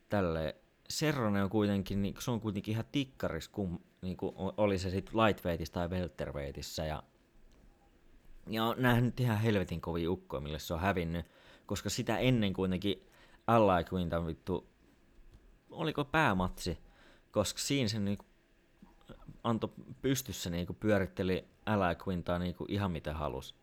tälle. 0.09 0.55
Serrone 0.89 1.43
on 1.43 1.49
kuitenkin, 1.49 2.01
niin 2.01 2.15
se 2.19 2.31
on 2.31 2.41
kuitenkin 2.41 2.71
ihan 2.71 2.85
tikkaris, 2.91 3.47
kun 3.47 3.81
niin 4.01 4.17
kuin 4.17 4.35
oli 4.37 4.79
se 4.79 4.89
sitten 4.89 5.13
lightweightissa 5.17 5.73
tai 5.73 5.87
welterweightissä. 5.87 6.85
Ja, 6.85 7.03
ja 8.47 8.65
on 8.65 8.75
nähnyt 8.77 9.19
ihan 9.19 9.37
helvetin 9.37 9.81
kovia 9.81 10.11
ukkoja, 10.11 10.41
mille 10.41 10.59
se 10.59 10.73
on 10.73 10.79
hävinnyt. 10.79 11.25
Koska 11.65 11.89
sitä 11.89 12.17
ennen 12.17 12.53
kuitenkin 12.53 13.07
Ally 13.47 13.85
Quinta 13.93 14.25
vittu, 14.25 14.67
oliko 15.71 16.05
päämatsi, 16.05 16.77
koska 17.31 17.59
siinä 17.59 17.87
se 17.87 17.99
niin 17.99 18.17
antoi 19.43 19.69
pystyssä 20.01 20.49
niin 20.49 20.67
pyöritteli 20.79 21.50
Ally 21.65 21.95
Quintaa 22.07 22.39
niin 22.39 22.55
ihan 22.67 22.91
mitä 22.91 23.13
halus. 23.13 23.55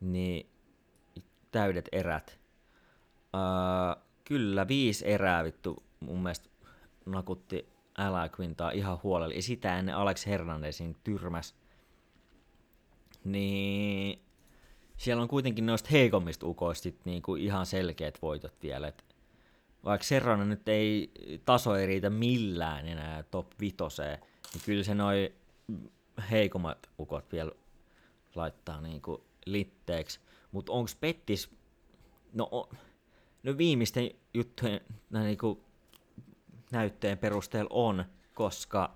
Niin 0.00 0.46
täydet 1.50 1.88
erät. 1.92 2.38
Uh, 3.34 4.02
kyllä, 4.24 4.68
viisi 4.68 5.08
erää 5.08 5.44
vittu 5.44 5.82
mun 6.00 6.22
mielestä 6.22 6.48
nakutti 7.06 7.68
Ally 7.98 8.30
Quintaa 8.40 8.70
ihan 8.70 8.98
huolella. 9.02 9.34
Ja 9.34 9.42
sitä 9.42 9.78
ennen 9.78 9.96
Alex 9.96 10.26
Hernandezin 10.26 10.96
tyrmäs. 11.04 11.54
Niin 13.24 14.22
siellä 14.96 15.22
on 15.22 15.28
kuitenkin 15.28 15.66
noista 15.66 15.88
heikommista 15.92 16.46
ukoista 16.46 16.88
niin 17.04 17.22
kuin 17.22 17.42
ihan 17.42 17.66
selkeät 17.66 18.18
voitot 18.22 18.62
vielä. 18.62 18.88
Et 18.88 19.04
vaikka 19.84 20.04
Serrano 20.04 20.44
nyt 20.44 20.68
ei, 20.68 21.10
taso 21.44 21.76
ei 21.76 21.86
riitä 21.86 22.10
millään 22.10 22.88
enää 22.88 23.22
top 23.22 23.46
vitoseen, 23.60 24.18
niin 24.52 24.62
kyllä 24.66 24.82
se 24.82 24.94
noin 24.94 25.34
heikommat 26.30 26.90
ukot 26.98 27.32
vielä 27.32 27.50
laittaa 28.34 28.80
niin 28.80 29.02
kuin 29.02 29.22
litteeksi. 29.46 30.20
Mutta 30.52 30.72
onko 30.72 30.90
Pettis, 31.00 31.50
no, 32.32 32.68
no 33.42 33.58
viimeisten 33.58 34.10
juttujen 34.34 34.80
niin 35.10 35.38
kuin 35.38 35.60
näytteen 36.70 37.18
perusteella 37.18 37.70
on, 37.72 38.04
koska 38.34 38.94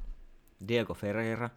Diego 0.68 0.94
Ferreira, 0.94 1.50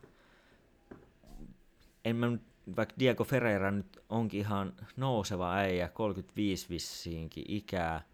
en 2.05 2.15
mä 2.15 2.27
vaikka 2.75 2.95
Diego 2.99 3.23
Ferreira 3.23 3.71
nyt 3.71 3.99
onkin 4.09 4.39
ihan 4.39 4.73
nouseva 4.97 5.53
äijä, 5.53 5.89
35 5.89 6.69
vissiinkin 6.69 7.45
ikää, 7.47 8.05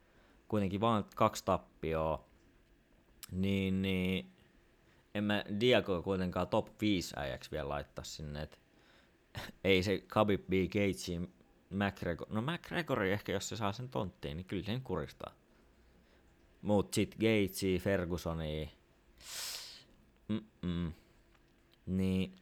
kuitenkin 0.48 0.82
vain 0.82 1.04
kaksi 1.16 1.46
tappioa, 1.46 2.26
niin, 3.32 3.82
niin 3.82 4.32
en 5.20 5.24
mä 5.24 5.44
Diego 5.60 6.02
kuitenkaan 6.02 6.48
top 6.48 6.82
5 6.82 7.14
äijäksi 7.18 7.52
vielä 7.52 7.70
laittaa 7.70 8.06
sinne, 8.06 8.42
et 8.42 8.60
ei 9.64 9.84
se 9.84 10.04
Khabib 10.08 10.42
B. 10.42 10.52
Gatesin 10.68 11.34
McGregor, 11.70 12.28
no 12.30 12.42
McGregor 12.42 13.04
ehkä 13.04 13.32
jos 13.32 13.50
se 13.50 13.56
saa 13.56 13.72
sen 13.72 13.90
tonttiin, 13.90 14.38
niin 14.38 14.46
kyllä 14.46 14.64
sen 14.64 14.82
kuristaa. 14.82 15.34
Mut 16.62 16.94
sit 16.94 17.16
Gatesi, 17.16 17.80
Fergusoni, 17.80 18.72
Mm-mm. 20.28 20.94
niin 21.86 22.36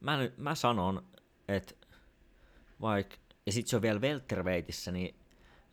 mä, 0.00 0.18
mä 0.36 0.54
sanon, 0.54 1.06
että 1.48 1.74
vaikka, 2.80 3.16
ja 3.46 3.52
sit 3.52 3.66
se 3.66 3.76
on 3.76 3.82
vielä 3.82 4.00
welterweightissä, 4.00 4.92
niin 4.92 5.14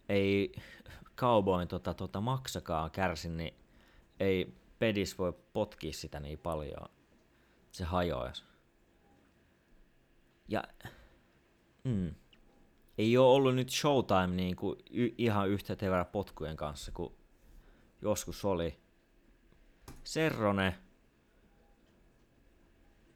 ei 0.10 0.52
Cowboyn 1.18 1.68
tota, 1.68 1.94
tota 1.94 2.22
maksakaan 2.22 2.92
kärsi, 2.92 3.30
niin 3.30 3.54
ei 4.20 4.59
pedis 4.80 5.18
voi 5.18 5.34
potkia 5.54 5.94
sitä 5.94 6.20
niin 6.20 6.40
paljon. 6.40 6.90
Se 7.72 7.84
hajoaisi. 7.84 8.44
Ja 10.48 10.64
mm, 11.84 12.16
ei 12.98 13.18
ole 13.18 13.36
ollut 13.36 13.56
nyt 13.56 13.70
showtime 13.70 14.28
niin 14.28 14.56
kuin 14.56 14.80
y- 14.92 15.14
ihan 15.18 15.50
yhtä 15.50 15.76
tevällä 15.76 16.06
potkujen 16.06 16.58
kanssa 16.58 16.92
kuin 16.92 17.14
joskus 18.02 18.46
oli. 18.46 18.80
Serrone. 20.04 20.76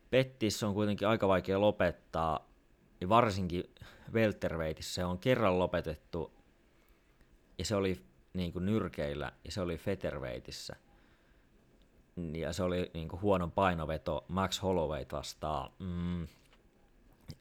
Pettis 0.09 0.63
on 0.63 0.73
kuitenkin 0.73 1.07
aika 1.07 1.27
vaikea 1.27 1.61
lopettaa, 1.61 2.49
ja 3.01 3.09
varsinkin 3.09 3.63
welterweightissä 4.13 4.93
se 4.93 5.05
on 5.05 5.19
kerran 5.19 5.59
lopetettu, 5.59 6.33
ja 7.57 7.65
se 7.65 7.75
oli 7.75 8.05
niin 8.33 8.53
kuin 8.53 8.65
nyrkeillä, 8.65 9.31
ja 9.45 9.51
se 9.51 9.61
oli 9.61 9.77
featherweightissä. 9.77 10.75
Ja 12.15 12.53
se 12.53 12.63
oli 12.63 12.91
niin 12.93 13.09
kuin 13.09 13.21
huono 13.21 13.47
painoveto 13.47 14.25
Max 14.27 14.61
Holloway 14.61 15.05
vastaan. 15.11 15.71
Mm. 15.79 16.27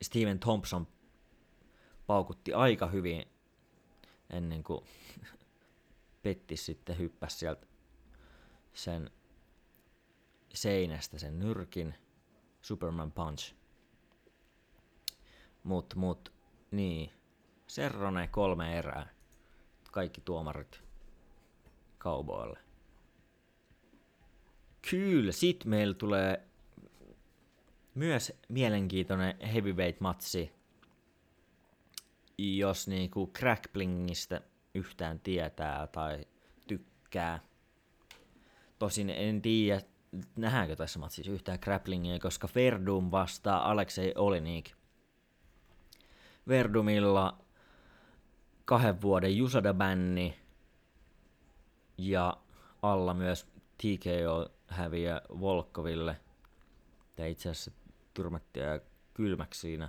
Steven 0.02 0.40
Thompson 0.40 0.86
paukutti 2.06 2.54
aika 2.54 2.86
hyvin 2.86 3.24
ennen 4.30 4.62
kuin 4.62 4.84
Petti 6.22 6.56
sitten 6.56 6.98
hyppäsi 6.98 7.38
sieltä 7.38 7.66
sen 8.74 9.10
seinästä 10.54 11.18
sen 11.18 11.38
nyrkin, 11.38 11.94
Superman 12.62 13.12
Punch. 13.12 13.54
Mut, 15.64 15.94
mut, 15.94 16.32
niin. 16.70 17.12
Serrone 17.66 18.28
kolme 18.28 18.78
erää. 18.78 19.08
Kaikki 19.92 20.20
tuomarit 20.20 20.82
kauboille. 21.98 22.58
Kyllä, 24.90 25.32
sit 25.32 25.64
meillä 25.64 25.94
tulee 25.94 26.46
myös 27.94 28.32
mielenkiintoinen 28.48 29.34
heavyweight-matsi, 29.40 30.50
jos 32.38 32.88
niinku 32.88 33.30
crackplingistä 33.38 34.40
yhtään 34.74 35.20
tietää 35.20 35.86
tai 35.86 36.24
tykkää. 36.68 37.40
Tosin 38.78 39.10
en 39.10 39.42
tiedä, 39.42 39.80
nähdäänkö 40.36 40.76
tässä 40.76 40.98
matsissa 40.98 41.32
yhtään 41.32 41.58
grapplingia, 41.62 42.18
koska 42.18 42.48
Verdum 42.54 43.10
vastaa 43.10 43.70
Alexei 43.70 44.12
Olinik. 44.16 44.70
Verdumilla 46.48 47.38
kahden 48.64 49.02
vuoden 49.02 49.36
Jusada-bänni 49.36 50.34
ja 51.98 52.36
alla 52.82 53.14
myös 53.14 53.46
TKO 53.78 54.48
häviä 54.72 55.20
Volkoville. 55.40 56.16
Ja 57.16 57.26
itse 57.26 57.48
asiassa 57.48 57.70
tyrmättiin 58.14 58.80
kylmäksi 59.14 59.60
siinä. 59.60 59.88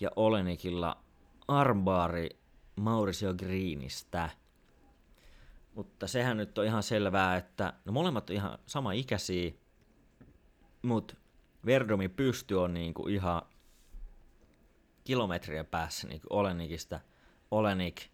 Ja 0.00 0.10
Olenikilla 0.16 1.02
armbaari 1.48 2.28
Mauricio 2.76 3.34
Greenistä. 3.34 4.30
Mutta 5.74 6.06
sehän 6.06 6.36
nyt 6.36 6.58
on 6.58 6.64
ihan 6.64 6.82
selvää, 6.82 7.36
että 7.36 7.72
no 7.84 7.92
molemmat 7.92 8.30
on 8.30 8.36
ihan 8.36 8.58
sama 8.66 8.92
ikäisiä, 8.92 9.52
mutta 10.82 11.14
Verdomin 11.66 12.10
pysty 12.10 12.54
on 12.54 12.74
niinku 12.74 13.08
ihan 13.08 13.42
kilometrien 15.04 15.66
päässä 15.66 16.08
niin 16.08 16.20
Olenikista. 16.30 17.00
Olenik 17.50 18.08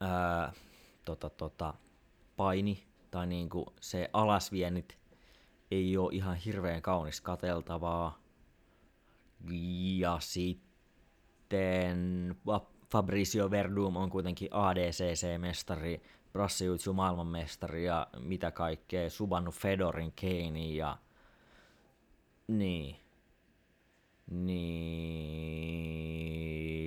ää, 0.00 0.52
tota, 1.04 1.30
tota, 1.30 1.74
paini 2.36 2.86
tai 3.16 3.26
niin 3.26 3.48
kuin 3.48 3.66
se 3.80 4.10
alasviennit 4.12 4.98
ei 5.70 5.96
ole 5.96 6.14
ihan 6.14 6.36
hirveän 6.36 6.82
kaunis 6.82 7.20
kateltavaa. 7.20 8.18
Ja 9.98 10.16
sitten 10.20 12.36
Fabrizio 12.90 13.50
Verdum 13.50 13.96
on 13.96 14.10
kuitenkin 14.10 14.48
ADCC-mestari, 14.52 16.02
Brassiutsu 16.32 16.92
maailmanmestari 16.92 17.84
ja 17.84 18.06
mitä 18.18 18.50
kaikkea, 18.50 19.10
Subannu 19.10 19.50
Fedorin 19.50 20.12
Keini 20.16 20.76
ja 20.76 20.98
niin. 22.48 22.96
Niin, 24.30 25.34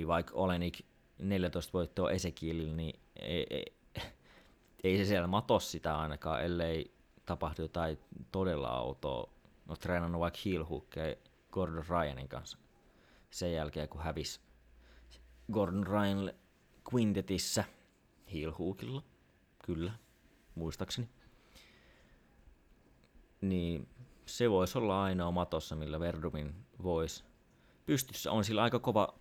vaikka 0.08 0.34
Olenik 0.34 0.80
14 1.18 1.72
voittoa 1.72 2.10
Esekielillä, 2.10 2.76
niin 2.76 3.00
ei, 3.16 3.46
ei, 3.50 3.79
ei 4.84 4.98
se 4.98 5.04
siellä 5.04 5.26
matos 5.26 5.70
sitä 5.70 5.98
ainakaan, 5.98 6.44
ellei 6.44 6.94
tapahdu 7.26 7.62
jotain 7.62 7.98
todella 8.32 8.68
autoa. 8.68 9.30
No 9.66 9.76
treenannut 9.76 10.20
vaikka 10.20 10.40
heel 10.44 10.64
Gordon 11.52 11.84
Ryanin 11.88 12.28
kanssa 12.28 12.58
sen 13.30 13.52
jälkeen, 13.52 13.88
kun 13.88 14.02
hävisi 14.02 14.40
Gordon 15.52 15.86
Ryan 15.86 16.32
Quintetissä 16.94 17.64
heel 18.32 18.52
Kyllä, 19.64 19.92
muistaakseni. 20.54 21.08
Niin 23.40 23.88
se 24.26 24.50
voisi 24.50 24.78
olla 24.78 25.04
ainoa 25.04 25.30
matossa, 25.30 25.76
millä 25.76 26.00
Verdumin 26.00 26.66
voisi 26.82 27.24
pystyssä. 27.86 28.32
On 28.32 28.44
sillä 28.44 28.62
aika 28.62 28.78
kova... 28.78 29.14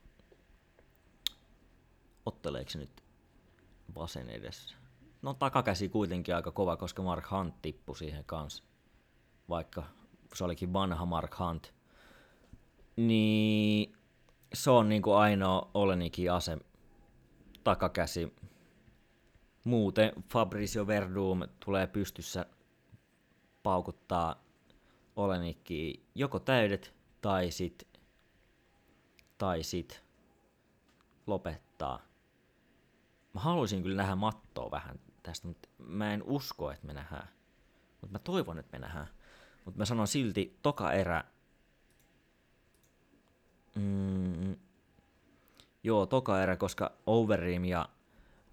Otteleeko 2.26 2.72
nyt 2.76 3.04
vasen 3.96 4.30
edessä? 4.30 4.79
No 5.22 5.34
takakäsi 5.34 5.90
kuitenkin 5.90 6.36
aika 6.36 6.52
kova, 6.52 6.78
koska 6.78 7.02
Mark 7.02 7.32
Hunt 7.32 7.62
tippui 7.62 7.98
siihen 7.98 8.26
kanssa. 8.26 8.64
Vaikka 9.50 9.84
se 10.34 10.44
olikin 10.44 10.74
vanha 10.74 11.06
Mark 11.06 11.40
Hunt. 11.40 11.74
Niin 12.96 13.96
se 14.54 14.72
on 14.72 14.90
niinku 14.90 15.14
ainoa 15.14 15.72
Olenikin 15.74 16.32
ase 16.32 16.58
takakäsi. 17.64 18.34
Muuten 19.64 20.14
Fabrizio 20.30 20.88
Verdum 20.88 21.42
tulee 21.66 21.88
pystyssä 21.88 22.46
paukuttaa 23.64 24.44
Olenikki 25.16 26.06
joko 26.16 26.40
täydet 26.40 26.94
tai 27.22 27.52
sit, 27.52 27.88
tai 29.38 29.64
sit 29.64 30.04
lopettaa. 31.28 32.00
Mä 33.34 33.42
haluaisin 33.42 33.84
kyllä 33.84 33.96
nähdä 33.96 34.16
mattoa 34.16 34.72
vähän 34.72 35.00
tästä, 35.30 35.48
mutta 35.48 35.70
mä 35.78 36.14
en 36.14 36.24
usko, 36.24 36.72
että 36.72 36.88
me 36.88 36.94
nähdään. 36.94 37.30
Mutta 38.02 38.12
mä 38.12 38.20
toivon, 38.20 38.60
että 38.60 38.78
me 38.78 38.80
nähdään. 38.80 39.08
Mutta 39.66 39.78
mä 39.78 39.86
sanon 39.86 40.08
silti, 40.08 40.60
toka 40.62 40.92
erä... 40.92 41.24
Mm, 43.76 44.56
joo, 45.84 46.06
toka 46.06 46.42
erä, 46.42 46.58
koska 46.58 46.92
Overeem 47.06 47.66
ja 47.66 47.90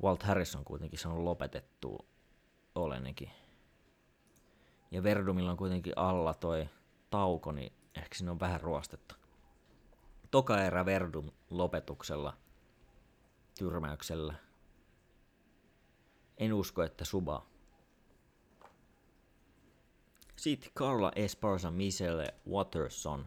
Walt 0.02 0.22
Harrison 0.22 0.64
kuitenkin 0.64 0.98
saanut 0.98 1.24
lopetettua 1.24 2.04
Olenekin. 2.74 3.30
Ja 4.90 5.02
Verdumilla 5.02 5.50
on 5.50 5.56
kuitenkin 5.56 5.92
alla 5.96 6.34
toi 6.34 6.68
tauko, 7.10 7.52
niin 7.52 7.72
ehkä 7.94 8.14
siinä 8.14 8.32
on 8.32 8.40
vähän 8.40 8.60
ruostetta. 8.60 9.14
Toka 10.30 10.62
erä 10.62 10.86
Verdum 10.86 11.30
lopetuksella, 11.50 12.36
tyrmäyksellä. 13.58 14.34
En 16.38 16.52
usko, 16.52 16.82
että 16.82 17.04
Suba. 17.04 17.46
Sitten 20.36 20.70
Carla 20.76 21.12
Esparza 21.16 21.70
Michelle 21.70 22.34
Watterson. 22.50 23.26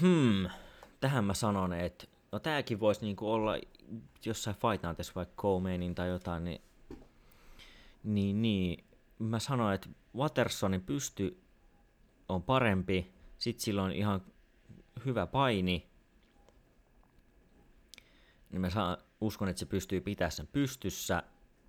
Hmm, 0.00 0.48
tähän 1.00 1.24
mä 1.24 1.34
sanon, 1.34 1.72
että 1.72 2.06
no 2.32 2.38
tääkin 2.38 2.80
voisi 2.80 3.00
niinku 3.00 3.32
olla 3.32 3.52
jossain 4.24 4.56
Fight 4.56 4.86
Nightissa 4.86 5.12
vaikka 5.14 5.42
Colemanin 5.42 5.94
tai 5.94 6.08
jotain, 6.08 6.44
niin, 6.44 6.62
niin, 8.04 8.42
niin 8.42 8.84
mä 9.18 9.38
sanoin, 9.38 9.74
että 9.74 9.88
Watersonin 10.16 10.82
pysty 10.82 11.42
on 12.28 12.42
parempi, 12.42 13.12
sit 13.38 13.60
sillä 13.60 13.82
on 13.82 13.92
ihan 13.92 14.22
hyvä 15.04 15.26
paini, 15.26 15.86
niin 18.50 18.60
mä 18.60 18.70
saan, 18.70 18.96
uskon, 19.22 19.48
että 19.48 19.60
se 19.60 19.66
pystyy 19.66 20.00
pitämään 20.00 20.32
sen 20.32 20.46
pystyssä, 20.46 21.22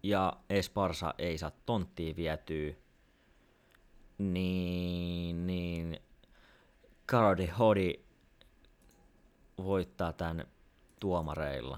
ja 0.04 0.34
Esparsa 0.50 1.14
ei 1.18 1.38
saa 1.38 1.52
tonttia 1.66 2.16
vietyä, 2.16 2.74
niin, 4.18 5.48
niin 5.48 6.00
Karadi 7.06 7.48
Hodi 7.48 7.94
voittaa 9.58 10.14
tämän 10.14 10.48
tuomareilla. 11.00 11.78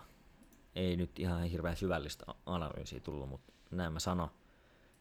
Ei 0.75 0.97
nyt 0.97 1.19
ihan 1.19 1.43
hirveän 1.43 1.77
syvällistä 1.77 2.25
analyysiä 2.45 2.99
tullut, 2.99 3.29
mutta 3.29 3.53
näin 3.71 3.93
mä 3.93 3.99
sanon. 3.99 4.29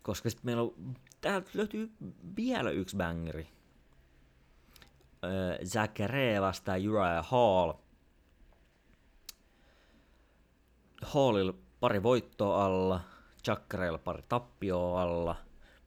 Koska 0.03 0.31
sitten 0.31 0.47
meillä 0.47 0.63
on, 0.63 0.75
täältä 1.21 1.51
löytyy 1.55 1.93
vielä 2.37 2.71
yksi 2.71 2.97
bangeri. 2.97 3.49
Öö, 5.25 5.65
Zachary 5.65 6.41
vastaa 6.41 6.77
Uriah 6.77 7.29
Hall. 7.29 7.73
Hallilla 11.05 11.55
pari 11.81 12.03
voittoa 12.03 12.65
alla, 12.65 13.01
Chakreilla 13.45 13.99
pari 13.99 14.23
tappioa 14.29 15.03
alla, 15.03 15.37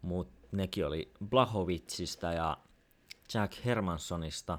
mutta 0.02 0.48
nekin 0.52 0.86
oli 0.86 1.12
Blahovitsista 1.30 2.32
ja 2.32 2.58
Jack 3.34 3.66
Hermansonista, 3.66 4.58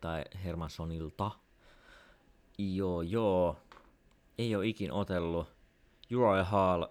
tai 0.00 0.24
Hermansonilta. 0.44 1.30
Joo, 2.58 3.02
joo. 3.02 3.56
Ei 4.38 4.56
ole 4.56 4.66
ikin 4.66 4.92
otellut. 4.92 5.46
Uriah 6.14 6.50
Hall 6.50 6.84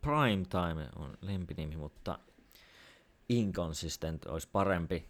Prime 0.00 0.44
Time 0.50 0.88
on 0.96 1.18
lempinimi, 1.20 1.76
mutta 1.76 2.18
Inconsistent 3.28 4.26
olisi 4.26 4.48
parempi, 4.52 5.04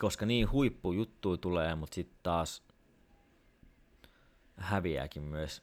koska 0.00 0.26
niin 0.26 0.50
huippujuttu 0.50 1.36
tulee, 1.36 1.74
mutta 1.74 1.94
sitten 1.94 2.18
taas 2.22 2.62
häviääkin 4.56 5.22
myös 5.22 5.62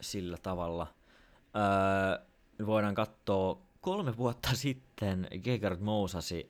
sillä 0.00 0.36
tavalla. 0.42 0.86
Öö, 1.56 2.26
voidaan 2.66 2.94
katsoa 2.94 3.62
kolme 3.80 4.16
vuotta 4.16 4.48
sitten 4.54 5.28
Gegard 5.44 5.80
Mousasi 5.80 6.48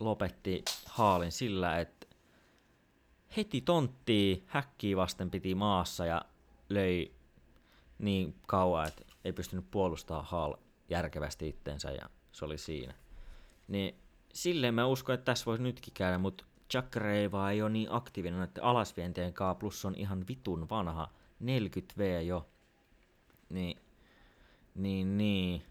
lopetti 0.00 0.64
haalin 0.86 1.32
sillä, 1.32 1.78
että 1.78 2.06
heti 3.36 3.60
tonttii 3.60 4.44
häkkiä 4.46 4.96
vasten 4.96 5.30
piti 5.30 5.54
maassa 5.54 6.06
ja 6.06 6.22
löi 6.68 7.12
niin 7.98 8.34
kauan, 8.46 8.88
että 8.88 9.02
ei 9.24 9.32
pystynyt 9.32 9.70
puolustamaan 9.70 10.26
Hall 10.26 10.54
järkevästi 10.88 11.48
itteensä 11.48 11.90
ja 11.90 12.10
se 12.32 12.44
oli 12.44 12.58
siinä. 12.58 12.94
Niin 13.68 13.94
silleen 14.32 14.74
mä 14.74 14.86
uskon, 14.86 15.14
että 15.14 15.24
tässä 15.24 15.46
voisi 15.46 15.62
nytkin 15.62 15.94
käydä, 15.94 16.18
mutta 16.18 16.44
Chakra 16.70 17.30
vaan 17.32 17.52
ei 17.52 17.62
ole 17.62 17.70
niin 17.70 17.92
aktiivinen 17.92 18.42
että 18.42 18.62
alasvientien 18.62 19.34
kaa, 19.34 19.54
plus 19.54 19.84
on 19.84 19.94
ihan 19.94 20.24
vitun 20.28 20.68
vanha, 20.68 21.10
40 21.40 21.94
V 21.98 22.22
jo. 22.26 22.48
Niin, 23.48 23.78
niin, 24.74 25.18
niin. 25.18 25.62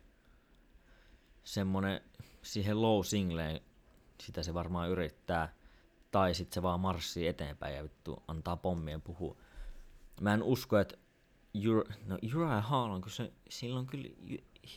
Semmonen 1.43 2.01
siihen 2.41 2.81
low 2.81 3.03
singleen, 3.03 3.61
sitä 4.21 4.43
se 4.43 4.53
varmaan 4.53 4.89
yrittää. 4.89 5.53
Tai 6.11 6.33
sitten 6.33 6.53
se 6.53 6.61
vaan 6.61 6.79
marssii 6.79 7.27
eteenpäin 7.27 7.75
ja 7.75 7.83
vittu 7.83 8.23
antaa 8.27 8.57
pommien 8.57 9.01
puhua. 9.01 9.37
Mä 10.21 10.33
en 10.33 10.43
usko, 10.43 10.77
että 10.77 10.97
Ur- 11.57 11.93
no 12.05 12.17
Uriah 12.35 12.69
Hall 12.69 12.99
kun 12.99 13.11
se, 13.11 13.33
sillä 13.49 13.79
on 13.79 13.87
kyllä 13.87 14.09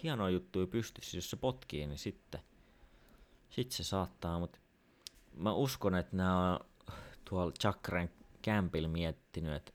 hieno 0.02 0.28
juttu 0.28 0.66
pystyssä, 0.66 1.16
jos 1.16 1.30
se 1.30 1.36
potkii, 1.36 1.86
niin 1.86 1.98
sitten, 1.98 2.40
sitten 3.50 3.76
se 3.76 3.84
saattaa, 3.84 4.38
mutta 4.38 4.59
mä 5.36 5.52
uskon, 5.52 5.94
että 5.94 6.16
nämä 6.16 6.52
on 6.52 6.60
tuolla 7.24 7.52
Chakran 7.52 8.08
kämpillä 8.42 8.88
miettinyt, 8.88 9.54
että 9.54 9.72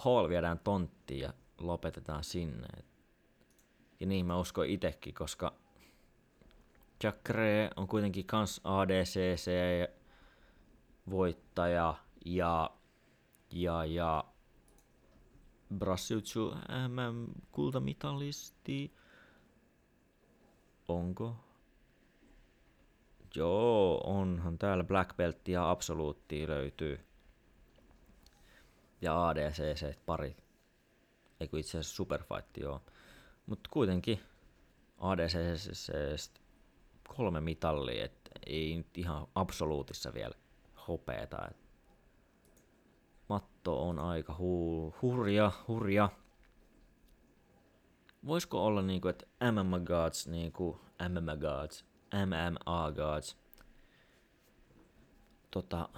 Hall 0.00 0.28
viedään 0.28 0.58
tonttiin 0.58 1.20
ja 1.20 1.32
lopetetaan 1.58 2.24
sinne. 2.24 2.68
Ja 4.00 4.06
niin 4.06 4.26
mä 4.26 4.38
uskon 4.38 4.66
itekin, 4.66 5.14
koska 5.14 5.54
Chakre 7.00 7.70
on 7.76 7.88
kuitenkin 7.88 8.26
kans 8.26 8.60
ADCC 8.64 9.50
voittaja 11.10 11.94
ja, 12.24 12.70
ja, 13.50 13.84
ja 13.84 14.24
Brassiutsu 15.78 16.54
MM-kultamitalisti. 16.88 18.94
Onko? 20.88 21.36
Joo, 23.34 24.00
onhan 24.04 24.58
täällä 24.58 24.84
Black 24.84 25.16
Belt 25.16 25.48
ja 25.48 25.70
Absoluuttia 25.70 26.48
löytyy. 26.48 27.00
Ja 29.00 29.28
ADCC 29.28 29.96
pari. 30.06 30.36
Eiku 31.40 31.56
itse 31.56 31.78
asiassa 31.78 31.96
Superfight, 31.96 32.56
joo. 32.56 32.80
Mutta 33.46 33.70
kuitenkin 33.72 34.20
ADCC 34.98 36.30
kolme 37.16 37.40
mitallia, 37.40 38.04
että 38.04 38.30
ei 38.46 38.76
nyt 38.76 38.98
ihan 38.98 39.26
absoluutissa 39.34 40.14
vielä 40.14 40.34
hopeeta. 40.88 41.48
Et 41.50 41.56
matto 43.28 43.88
on 43.88 43.98
aika 43.98 44.32
hu- 44.32 44.94
hurja, 45.02 45.52
hurja. 45.68 46.08
Voisiko 48.26 48.64
olla 48.64 48.82
niinku, 48.82 49.08
että 49.08 49.26
MMA 49.52 49.78
Gods, 49.80 50.26
niinku 50.26 50.80
MMA 51.08 51.36
Gods, 51.36 51.84
MMA 52.14 52.92
Gods, 52.92 53.36
tota, 55.50 55.88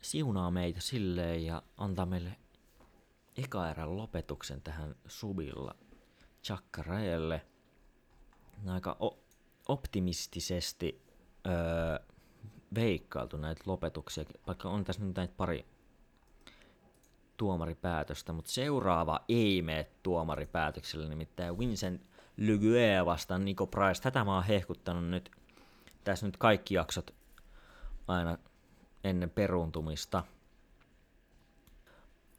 siunaa 0.00 0.50
meitä 0.50 0.80
silleen 0.80 1.44
ja 1.44 1.62
antaa 1.76 2.06
meille 2.06 2.36
eka 3.36 3.70
erän 3.70 3.96
lopetuksen 3.96 4.62
tähän 4.62 4.94
subilla 5.06 5.74
Chakkaraelle. 6.44 7.46
Aika 8.68 8.96
o- 9.00 9.18
optimistisesti 9.68 11.02
öö, 11.46 12.06
veikkailtu 12.74 13.36
näitä 13.36 13.62
lopetuksia, 13.66 14.24
vaikka 14.46 14.68
on 14.68 14.84
tässä 14.84 15.04
nyt 15.04 15.16
näitä 15.16 15.34
pari 15.36 15.66
tuomaripäätöstä, 17.36 18.32
mutta 18.32 18.50
seuraava 18.50 19.20
ei 19.28 19.62
mene 19.62 19.90
tuomaripäätöksellä, 20.02 21.08
nimittäin 21.08 21.58
Vincent 21.58 22.11
Lugue 22.38 23.06
vastaan 23.06 23.44
Nico 23.44 23.66
Price. 23.66 24.02
Tätä 24.02 24.24
mä 24.24 24.34
oon 24.34 24.44
hehkuttanut 24.44 25.04
nyt 25.04 25.30
tässä 26.04 26.26
nyt 26.26 26.36
kaikki 26.36 26.74
jaksot 26.74 27.14
aina 28.08 28.38
ennen 29.04 29.30
peruuntumista. 29.30 30.24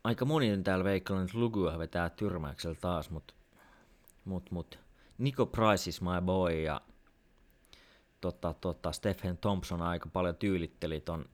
Aika 0.03 0.25
moni 0.25 0.53
on 0.53 0.63
täällä 0.63 0.83
veikkailu, 0.83 1.21
että 1.21 1.37
Lugue 1.37 1.79
vetää 1.79 2.09
tyrmäyksellä 2.09 2.75
taas, 2.81 3.09
mutta 3.09 3.33
mut, 4.25 4.51
mut. 4.51 4.79
Nico 5.17 5.45
Price 5.45 5.89
is 5.89 6.01
my 6.01 6.21
boy 6.25 6.61
ja 6.61 6.81
tota, 8.21 8.53
tota, 8.61 8.91
Stephen 8.91 9.37
Thompson 9.37 9.81
aika 9.81 10.09
paljon 10.13 10.35
tyylitteli 10.35 10.99
ton 10.99 11.25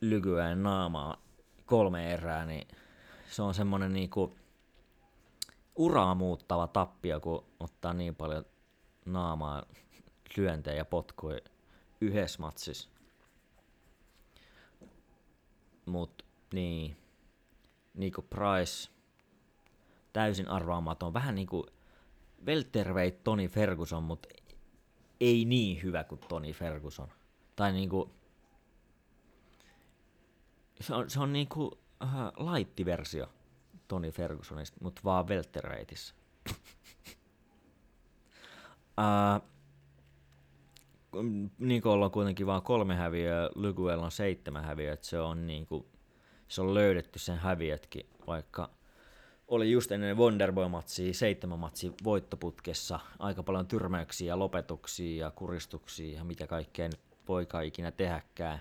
Lygyen 0.00 0.62
naamaa 0.62 1.22
kolme 1.66 2.12
erää, 2.12 2.46
niin 2.46 2.68
se 3.30 3.42
on 3.42 3.54
semmonen 3.54 3.92
niinku 3.92 4.36
uraa 5.76 6.14
muuttava 6.14 6.66
tappio, 6.66 7.20
kun 7.20 7.44
ottaa 7.60 7.92
niin 7.92 8.14
paljon 8.14 8.44
naamaa 9.04 9.62
lyöntejä 10.36 10.76
ja 10.76 10.84
potkuja 10.84 11.40
yhdessä 12.00 12.42
matsissa. 12.42 12.88
Mut 15.86 16.24
niin, 16.52 16.96
niinku 17.94 18.22
Price, 18.22 18.90
täysin 20.12 20.48
arvaamaton. 20.48 21.14
Vähän 21.14 21.34
niinku 21.34 21.66
welterweight 22.46 23.24
Tony 23.24 23.48
Ferguson, 23.48 24.02
mutta 24.02 24.28
ei 25.20 25.44
niin 25.44 25.82
hyvä 25.82 26.04
kuin 26.04 26.20
Tony 26.28 26.52
Ferguson. 26.52 27.08
Tai 27.56 27.72
niinku, 27.72 28.10
se 30.80 30.94
on, 30.94 31.10
se 31.10 31.20
on 31.20 31.32
niinku 31.32 31.64
uh, 31.64 32.50
light-versio 32.52 33.28
Tony 33.88 34.10
Fergusonista, 34.10 34.76
mutta 34.80 35.00
vaan 35.04 35.28
welterweightissa. 35.28 36.14
uh, 38.98 39.42
Nikolla 41.58 42.04
on 42.04 42.10
kuitenkin 42.10 42.46
vain 42.46 42.62
kolme 42.62 42.94
häviöä, 42.94 43.50
Lyguella 43.54 44.04
on 44.04 44.10
seitsemän 44.10 44.64
häviöä, 44.64 44.92
että 44.92 45.06
se 45.06 45.20
on 45.20 45.46
niinku, 45.46 45.86
se 46.48 46.60
on 46.62 46.74
löydetty 46.74 47.18
sen 47.18 47.38
häviötkin, 47.38 48.06
vaikka 48.26 48.70
oli 49.48 49.70
just 49.70 49.92
ennen 49.92 50.16
Wonderboy-matsia, 50.16 51.14
seitsemän 51.14 51.58
matsi 51.58 51.92
voittoputkessa, 52.04 53.00
aika 53.18 53.42
paljon 53.42 53.66
tyrmäyksiä, 53.66 54.38
lopetuksia 54.38 55.26
ja 55.26 55.30
kuristuksia 55.30 56.18
ja 56.18 56.24
mitä 56.24 56.46
kaikkea 56.46 56.88
nyt 56.88 57.00
voikaan 57.28 57.64
ikinä 57.64 57.90
tehdäkään. 57.90 58.60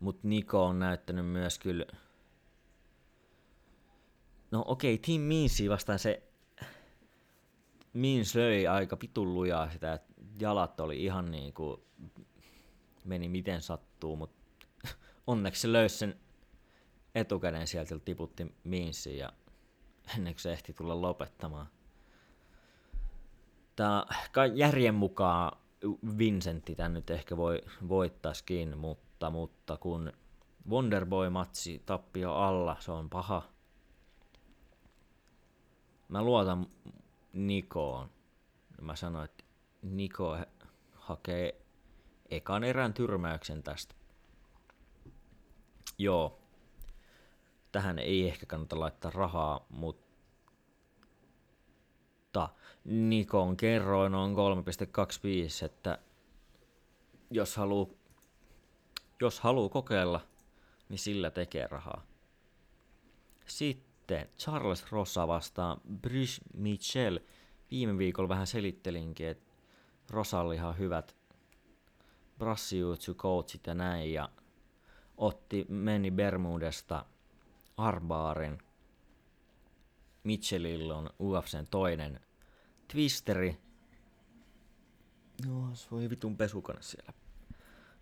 Mutta 0.00 0.28
Niko 0.28 0.66
on 0.66 0.78
näyttänyt 0.78 1.26
myös 1.26 1.58
kyllä... 1.58 1.86
No 4.52 4.64
okei, 4.66 4.94
okay, 4.94 5.02
Team 5.06 5.20
Meansi 5.20 5.70
vastaan 5.70 5.98
se... 5.98 6.22
Means 7.92 8.34
löi 8.34 8.66
aika 8.66 8.96
pitun 8.96 9.34
lujaa 9.34 9.70
sitä, 9.70 9.92
että 9.92 10.12
jalat 10.38 10.80
oli 10.80 11.04
ihan 11.04 11.30
niinku... 11.30 11.84
Meni 13.04 13.28
miten 13.28 13.62
sattuu, 13.62 14.16
mutta 14.16 14.66
onneksi 15.26 15.60
se 15.60 15.72
löysi 15.72 15.98
sen 15.98 16.20
etukäden 17.14 17.66
sieltä 17.66 17.98
tiputti 17.98 18.54
Meansiin 18.64 19.18
ja 19.18 19.32
ennen 20.16 20.34
kuin 20.34 20.40
se 20.40 20.52
ehti 20.52 20.72
tulla 20.72 21.00
lopettamaan. 21.00 21.66
Tää, 23.76 24.06
järjen 24.54 24.94
mukaan 24.94 25.58
Vincentti 26.18 26.74
tän 26.74 26.94
nyt 26.94 27.10
ehkä 27.10 27.36
voi 27.36 27.62
voittaisikin, 27.88 28.78
mutta, 28.78 29.30
mutta 29.30 29.76
kun 29.76 30.12
Wonderboy-matsi 30.70 31.82
tappio 31.86 32.34
alla, 32.34 32.76
se 32.80 32.92
on 32.92 33.10
paha. 33.10 33.51
Mä 36.12 36.22
luotan 36.22 36.66
Nikoon. 37.32 38.10
Mä 38.80 38.96
sanoin, 38.96 39.24
että 39.24 39.44
Niko 39.82 40.38
hakee 40.92 41.60
ekan 42.30 42.64
erän 42.64 42.94
tyrmäyksen 42.94 43.62
tästä. 43.62 43.94
Joo. 45.98 46.38
Tähän 47.72 47.98
ei 47.98 48.28
ehkä 48.28 48.46
kannata 48.46 48.80
laittaa 48.80 49.10
rahaa, 49.10 49.66
mutta 49.70 50.02
Nikon 52.84 53.56
kerroin 53.56 54.14
on 54.14 54.34
3.25, 54.34 55.64
että 55.64 55.98
jos 57.30 57.56
haluaa 57.56 57.88
jos 59.20 59.40
haluu 59.40 59.68
kokeilla, 59.68 60.20
niin 60.88 60.98
sillä 60.98 61.30
tekee 61.30 61.66
rahaa. 61.66 62.06
Sitten 63.46 63.91
Charles 64.38 64.92
Rossa 64.92 65.28
vastaan 65.28 65.80
Bruce 66.00 66.42
Mitchell. 66.54 67.18
Viime 67.70 67.98
viikolla 67.98 68.28
vähän 68.28 68.46
selittelinkin, 68.46 69.28
että 69.28 69.52
Rosa 70.10 70.40
oli 70.40 70.54
ihan 70.54 70.78
hyvät 70.78 71.16
brassiutsu 72.38 73.14
coachit 73.14 73.66
ja 73.66 73.74
näin, 73.74 74.12
ja 74.12 74.28
otti 75.16 75.66
meni 75.68 76.10
Bermudesta 76.10 77.06
Arbaarin. 77.76 78.58
Mitchellillä 80.24 80.96
on 80.96 81.10
UFCn 81.20 81.66
toinen 81.70 82.20
twisteri. 82.88 83.58
No, 85.46 85.74
se 85.74 85.90
voi 85.90 86.10
vitun 86.10 86.36
pesukone 86.36 86.82
siellä. 86.82 87.12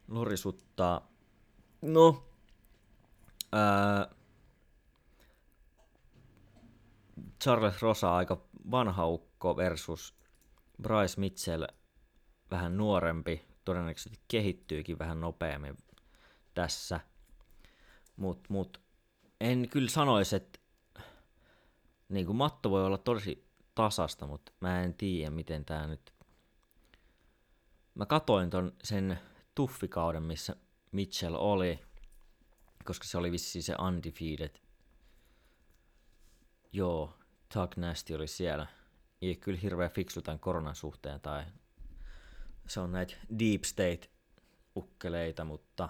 Lorisuttaa. 0.09 1.09
No, 1.83 2.25
ää, 3.53 4.09
Charles 7.43 7.83
Rosa 7.83 8.17
aika 8.17 8.43
vanha 8.71 9.07
ukko 9.07 9.57
versus 9.57 10.15
Bryce 10.83 11.21
Mitchell 11.21 11.67
vähän 12.51 12.77
nuorempi, 12.77 13.45
todennäköisesti 13.65 14.21
kehittyykin 14.29 14.99
vähän 14.99 15.21
nopeammin 15.21 15.77
tässä. 16.55 17.01
Mut, 18.17 18.49
mut 18.49 18.81
en 19.41 19.69
kyllä 19.69 19.91
sanoisi, 19.91 20.37
että 20.37 20.59
niin 22.09 22.27
kuin 22.27 22.37
matto 22.37 22.71
voi 22.71 22.85
olla 22.85 22.99
tosi 22.99 23.47
tasasta, 23.75 24.27
mutta 24.27 24.53
mä 24.61 24.83
en 24.83 24.95
tiedä, 24.95 25.31
miten 25.31 25.65
tää 25.65 25.87
nyt... 25.87 26.15
Mä 27.95 28.07
katoin 28.07 28.51
ton 28.51 28.73
sen 28.85 29.19
tuffikauden, 29.55 30.23
missä 30.23 30.57
Mitchell 30.93 31.35
oli, 31.35 31.81
koska 32.85 33.05
se 33.05 33.19
oli 33.19 33.33
vissi 33.33 33.63
se 33.63 33.75
undefeated. 33.89 34.61
Joo, 36.73 37.19
Tug 37.55 37.77
Nasty 37.77 38.15
oli 38.15 38.27
siellä. 38.27 38.67
Ei 39.23 39.37
kyllä 39.37 39.59
hirveän 39.63 39.91
fiksu 39.91 40.23
tämän 40.23 40.41
koronan 40.41 40.75
suhteen, 40.75 41.21
tai 41.21 41.45
se 42.67 42.81
on 42.81 42.93
näitä 42.93 43.15
deep 43.39 43.65
state 43.65 44.11
ukkeleita, 44.77 45.45
mutta 45.45 45.89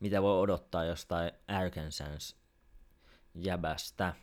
mitä 0.00 0.22
voi 0.22 0.40
odottaa 0.40 0.84
jostain 0.84 1.32
Arkansas 1.48 2.36
jäbästä. 3.34 4.14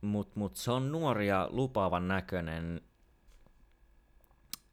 Mut, 0.00 0.36
mut 0.36 0.56
se 0.56 0.70
on 0.70 0.92
nuori 0.92 1.28
ja 1.28 1.48
lupaavan 1.50 2.08
näköinen. 2.08 2.80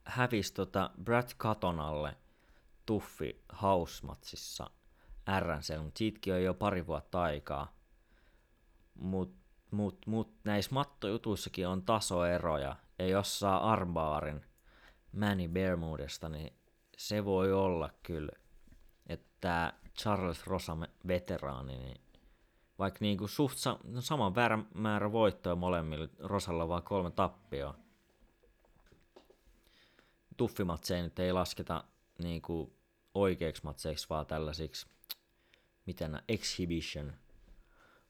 Hävisi 0.06 0.54
tota 0.54 0.92
Brad 1.04 1.30
Katonalle 1.38 2.18
tuffi 2.86 3.44
hausmatsissa 3.50 4.70
RNC, 5.40 5.78
mutta 5.84 5.98
siitäkin 5.98 6.34
on 6.34 6.44
jo 6.44 6.54
pari 6.54 6.88
vuotta 6.88 7.22
aikaa. 7.22 7.75
Mut, 8.96 9.36
mut, 9.72 10.08
mut 10.08 10.34
näissä 10.44 10.74
mattojutuissakin 10.74 11.68
on 11.68 11.84
tasoeroja. 11.84 12.76
Ja 13.00 13.08
jos 13.08 13.40
saa 13.40 13.72
armbaarin 13.72 14.46
Manny 15.12 15.48
Bermudesta, 15.48 16.30
niin 16.30 16.54
se 16.98 17.26
voi 17.26 17.54
olla 17.54 17.90
kyllä, 18.04 18.32
että 19.08 19.74
Charles 19.98 20.48
Rosa 20.48 20.78
veteraani, 21.08 21.78
niin 21.78 22.02
vaikka 22.80 22.98
niinku 23.02 23.28
suht 23.28 23.58
sa- 23.58 23.80
no 23.84 24.02
saman 24.02 24.34
määrä 24.74 25.12
voittoja 25.12 25.56
molemmille, 25.56 26.10
Rosalla 26.20 26.68
vaan 26.68 26.84
kolme 26.84 27.12
tappioa. 27.12 27.76
Tuffimatseja 30.38 31.04
nyt 31.04 31.20
ei 31.20 31.34
lasketa 31.34 31.84
niinku 32.24 32.76
oikeiksi 33.14 33.64
matseiksi, 33.64 34.10
vaan 34.10 34.26
tällaisiksi, 34.26 34.88
nämä 36.02 36.24
exhibition 36.28 37.14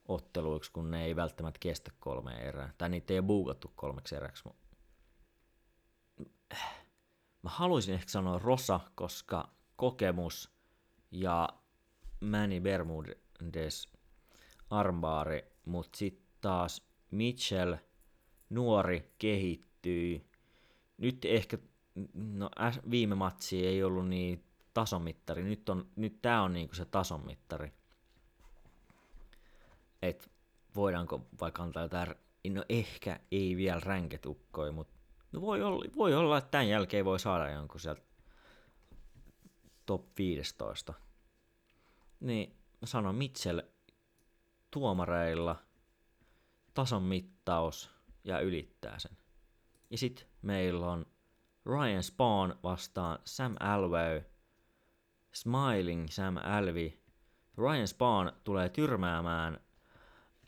otteluiksi, 0.08 0.72
kun 0.72 0.92
ne 0.92 1.06
ei 1.06 1.16
välttämättä 1.16 1.60
kestä 1.60 1.92
kolme 2.00 2.34
erää. 2.34 2.74
Tai 2.78 2.90
niitä 2.90 3.14
ei 3.14 3.20
ole 3.20 3.28
buukattu 3.28 3.72
kolmeksi 3.76 4.16
eräksi. 4.16 4.44
Mä 7.44 7.50
haluaisin 7.50 7.94
ehkä 7.94 8.12
sanoa 8.12 8.40
Rosa, 8.40 8.80
koska 8.96 9.50
kokemus 9.76 10.52
ja 11.12 11.50
Manny 12.22 12.60
Bermudez 12.60 13.88
armbaari, 14.70 15.44
mutta 15.66 15.98
sitten 15.98 16.26
taas 16.42 16.88
Mitchell, 17.12 17.76
nuori, 18.50 19.14
kehittyy. 19.18 20.26
Nyt 20.98 21.26
ehkä, 21.26 21.58
no 22.14 22.50
viime 22.92 23.16
matsi 23.16 23.68
ei 23.68 23.84
ollut 23.84 24.08
niin 24.08 24.44
tasonmittari, 24.74 25.44
nyt, 25.44 25.70
on, 25.70 25.90
nyt 25.96 26.22
tää 26.22 26.42
on 26.42 26.54
niinku 26.54 26.76
se 26.76 26.86
tasonmittari. 26.86 27.74
Et 30.06 30.32
voidaanko 30.76 31.28
vaikka 31.42 31.64
antaa 31.64 31.84
jotain, 31.84 32.16
no 32.50 32.64
ehkä 32.70 33.20
ei 33.32 33.58
vielä 33.58 33.80
ränketukkoi, 33.80 34.72
mutta 34.72 34.94
no 35.32 35.42
voi, 35.42 35.64
olla, 35.64 35.86
voi 35.96 36.14
olla, 36.14 36.38
että 36.38 36.52
tämän 36.52 36.68
jälkeen 36.68 37.06
voi 37.06 37.20
saada 37.20 37.50
jonkun 37.50 37.80
sieltä 37.80 38.02
top 39.86 40.18
15. 40.18 40.94
Niin 42.20 42.58
mä 42.82 42.88
sanon 42.88 43.16
Mitchell 43.16 43.62
tuomareilla, 44.72 45.56
tason 46.74 47.04
mittaus 47.04 47.90
ja 48.24 48.40
ylittää 48.40 49.00
sen. 49.00 49.18
Ja 49.90 49.98
sitten 49.98 50.28
meillä 50.42 50.88
on 50.92 51.06
Ryan 51.66 52.04
Spawn 52.04 52.56
vastaan 52.64 53.20
Sam 53.26 53.56
Alvey, 53.60 54.24
Smiling 55.34 56.08
Sam 56.10 56.38
Alvi. 56.38 57.04
Ryan 57.58 57.88
Spawn 57.88 58.32
tulee 58.44 58.70
tyrmäämään 58.70 59.65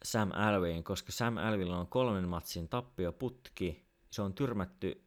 Sam 0.08 0.32
Alveyin, 0.34 0.84
koska 0.84 1.12
Sam 1.12 1.38
Alvilla 1.38 1.78
on 1.78 1.88
kolmen 1.88 2.28
matsin 2.28 2.70
putki. 3.20 3.86
Se 4.10 4.22
on 4.22 4.34
tyrmätty 4.34 5.04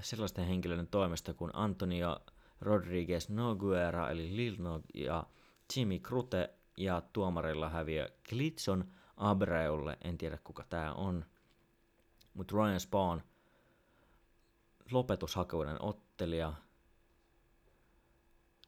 sellaisten 0.00 0.44
henkilöiden 0.44 0.86
toimesta 0.86 1.34
kuin 1.34 1.50
Antonio 1.54 2.20
Rodriguez 2.60 3.28
Noguera 3.28 4.10
eli 4.10 4.36
Lil 4.36 4.56
Nog 4.58 4.82
ja 4.94 5.26
Jimmy 5.76 5.98
Krute 5.98 6.54
ja 6.76 7.02
tuomarilla 7.12 7.68
häviö 7.68 8.08
Glitson 8.28 8.84
Abreulle, 9.16 9.98
en 10.04 10.18
tiedä 10.18 10.38
kuka 10.44 10.64
tämä 10.68 10.92
on, 10.92 11.24
mutta 12.34 12.56
Ryan 12.56 12.80
Spawn, 12.80 13.20
lopetushakuinen 14.90 15.82
ottelija, 15.82 16.52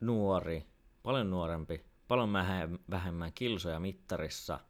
nuori, 0.00 0.66
paljon 1.02 1.30
nuorempi, 1.30 1.84
paljon 2.08 2.32
vähemmän 2.90 3.32
kilsoja 3.32 3.80
mittarissa, 3.80 4.60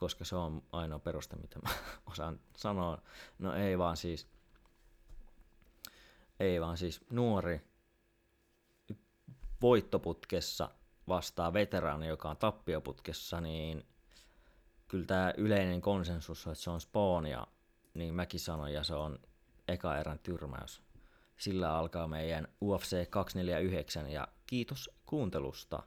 koska 0.00 0.24
se 0.24 0.36
on 0.36 0.62
ainoa 0.72 0.98
peruste, 0.98 1.36
mitä 1.36 1.58
mä 1.58 1.70
osaan 2.12 2.40
sanoa. 2.56 3.02
No 3.38 3.54
ei 3.54 3.78
vaan 3.78 3.96
siis, 3.96 4.28
ei 6.40 6.60
vaan 6.60 6.76
siis 6.76 7.00
nuori, 7.10 7.60
voittoputkessa 9.62 10.70
vastaa 11.08 11.52
veteraani, 11.52 12.06
joka 12.06 12.30
on 12.30 12.36
tappioputkessa, 12.36 13.40
niin 13.40 13.86
kyllä 14.88 15.06
tämä 15.06 15.34
yleinen 15.36 15.80
konsensus 15.80 16.46
on, 16.46 16.52
että 16.52 16.64
se 16.64 16.70
on 16.70 16.80
Spawn 16.80 17.26
ja 17.26 17.46
niin 17.94 18.14
mäkin 18.14 18.40
sanoin, 18.40 18.74
ja 18.74 18.84
se 18.84 18.94
on 18.94 19.18
eka 19.68 19.98
erän 19.98 20.18
tyrmäys. 20.18 20.82
Sillä 21.36 21.76
alkaa 21.76 22.08
meidän 22.08 22.48
UFC 22.62 23.10
249 23.10 24.10
ja 24.10 24.28
kiitos 24.46 24.90
kuuntelusta. 25.06 25.82